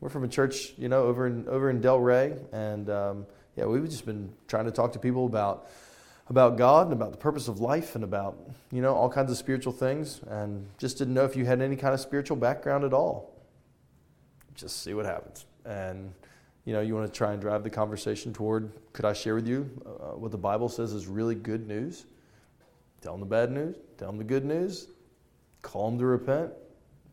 [0.00, 3.26] we're from a church, you know, over in over in Delray, and um,
[3.56, 5.68] yeah, we've just been trying to talk to people about
[6.28, 8.36] about God and about the purpose of life and about
[8.72, 11.76] you know all kinds of spiritual things, and just didn't know if you had any
[11.76, 13.32] kind of spiritual background at all.
[14.54, 16.12] Just see what happens, and
[16.68, 18.70] you know you want to try and drive the conversation toward.
[18.92, 22.04] Could I share with you uh, what the Bible says is really good news?
[23.00, 23.76] Tell them the bad news.
[23.96, 24.88] Tell them the good news.
[25.62, 26.52] Call them to repent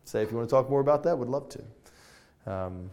[0.06, 2.51] say if you want to talk more about that, would love to.
[2.51, 2.91] Um,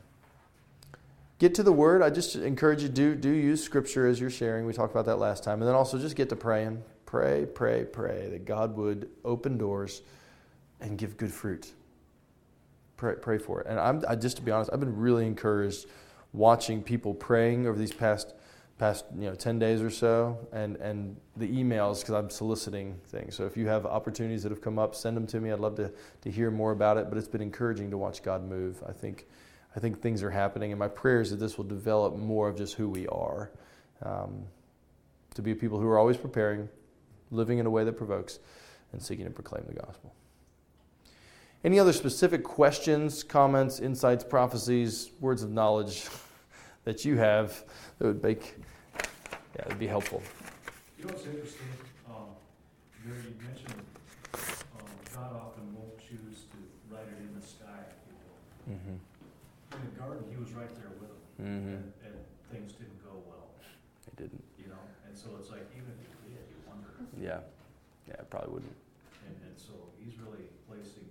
[1.38, 2.02] get to the Word.
[2.02, 4.66] I just encourage you do do use Scripture as you're sharing.
[4.66, 6.82] We talked about that last time, and then also just get to praying.
[7.06, 10.02] Pray, pray, pray that God would open doors
[10.80, 11.70] and give good fruit.
[12.96, 13.66] Pray, pray for it.
[13.68, 15.86] And I'm I, just to be honest, I've been really encouraged
[16.32, 18.34] watching people praying over these past
[18.78, 23.36] past you know 10 days or so and and the emails because i'm soliciting things.
[23.36, 25.52] So if you have opportunities that have come up send them to me.
[25.52, 28.48] I'd love to to hear more about it but it's been encouraging to watch god
[28.48, 28.82] move.
[28.88, 29.26] I think
[29.76, 32.56] i think things are happening and my prayer is that this will develop more of
[32.56, 33.50] just who we are.
[34.02, 34.46] Um,
[35.34, 36.68] to be people who are always preparing
[37.30, 38.38] living in a way that provokes
[38.92, 40.14] and seeking to proclaim the gospel.
[41.64, 46.02] Any other specific questions comments insights prophecies words of knowledge
[46.84, 47.64] that you have
[47.98, 48.54] that would make
[49.56, 50.22] yeah, it'd be helpful.
[50.98, 51.68] You know what's interesting?
[52.08, 52.32] Um,
[53.04, 53.84] Mary, you mentioned
[54.32, 56.58] um, God often won't choose to
[56.88, 57.84] write it in the sky.
[58.08, 58.80] You know.
[58.80, 58.96] Mm-hmm.
[59.76, 61.74] In the garden, He was right there with them, Mm-hmm.
[61.76, 62.16] and, and
[62.48, 63.52] things didn't go well.
[64.08, 64.44] It didn't.
[64.56, 66.96] You know, and so it's like even if He did, you wonder.
[67.20, 67.44] Yeah.
[68.08, 68.78] Yeah, it probably wouldn't.
[69.28, 71.04] And, and so He's really placing.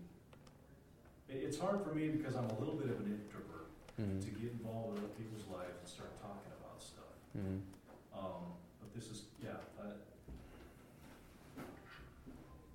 [1.30, 3.70] It's hard for me because I'm a little bit of an introvert
[4.00, 4.24] Mm-hmm.
[4.24, 6.50] to get involved with other people's lives and start talking
[7.38, 8.18] Mm-hmm.
[8.18, 8.44] Um,
[8.80, 9.86] but this is, yeah, uh,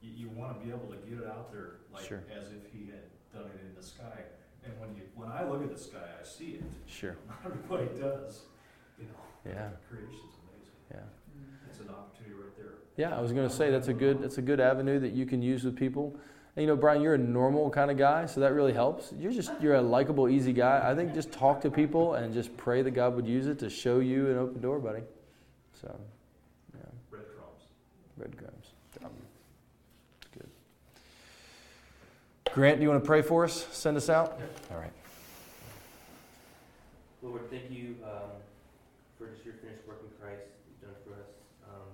[0.02, 2.22] you, you wanna be able to get it out there, like, Sure.
[2.34, 4.22] as if he had done it in the sky.
[4.64, 7.16] And when you, when I look at the sky, I see it, Sure.
[7.28, 8.42] not everybody does,
[8.98, 9.20] you know.
[9.44, 9.68] Yeah.
[9.88, 11.00] Creation's amazing, Yeah.
[11.68, 12.72] it's an opportunity right there.
[12.96, 15.26] Yeah, I was going to say that's a good that's a good avenue that you
[15.26, 16.16] can use with people.
[16.56, 19.12] And you know, Brian, you're a normal kind of guy, so that really helps.
[19.18, 20.80] You're just you're a likable, easy guy.
[20.82, 23.68] I think just talk to people and just pray that God would use it to
[23.68, 25.02] show you an open door, buddy.
[25.78, 25.94] So,
[26.74, 26.80] yeah,
[27.10, 27.62] Breadcrumbs.
[28.16, 28.66] breadcrumbs.
[29.04, 29.10] Um,
[30.32, 30.48] good.
[32.54, 33.66] Grant, do you want to pray for us?
[33.72, 34.40] Send us out.
[34.72, 34.92] All right.
[37.20, 38.32] Lord, thank you um,
[39.18, 40.40] for just your finished work in Christ
[40.70, 41.28] you've done for us.
[41.68, 41.90] Um,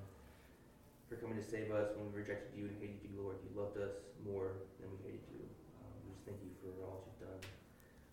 [1.08, 3.34] for coming to save us when we rejected you and hated you, Lord.
[3.42, 3.90] You loved us
[4.26, 5.38] more than we hated to.
[5.82, 7.40] Um, we just thank you for all that you've done.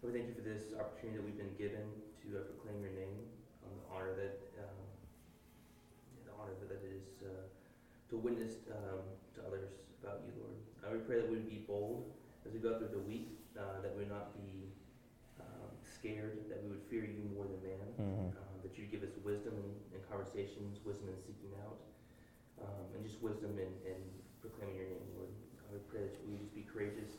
[0.01, 1.85] Lord, thank you for this opportunity that we've been given
[2.25, 3.19] to uh, proclaim your name,
[3.67, 4.79] um, the honor that um,
[6.25, 7.45] the honor that it is uh,
[8.09, 9.03] to witness um,
[9.35, 9.69] to others
[10.01, 10.57] about you, Lord.
[10.81, 12.07] Uh, we pray that we would be bold
[12.47, 13.27] as we go through the week,
[13.59, 14.71] uh, that we would not be
[15.43, 18.31] um, scared, that we would fear you more than man, Mm-hmm.
[18.39, 21.75] um, that you'd give us wisdom in, in conversations, wisdom in seeking out,
[22.63, 23.99] um, and just wisdom in, in
[24.39, 25.27] proclaiming your name, Lord.
[25.69, 27.13] I would pray that we just be courageous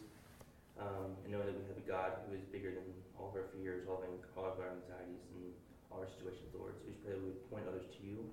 [0.74, 2.82] um, and know that we have a God who is bigger than
[3.14, 5.54] all of our fears, all of, all of our anxieties, and
[5.86, 6.74] all our situations, Lord.
[6.74, 8.26] So we just pray that we would point others to you,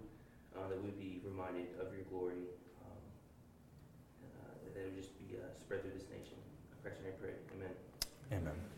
[0.58, 2.50] uh, that we would be reminded of your glory,
[2.82, 3.04] um,
[4.42, 6.42] uh, that it would just be uh, spread through this nation.
[6.74, 7.36] I pray, I pray.
[7.54, 7.74] Amen.
[8.34, 8.77] Amen.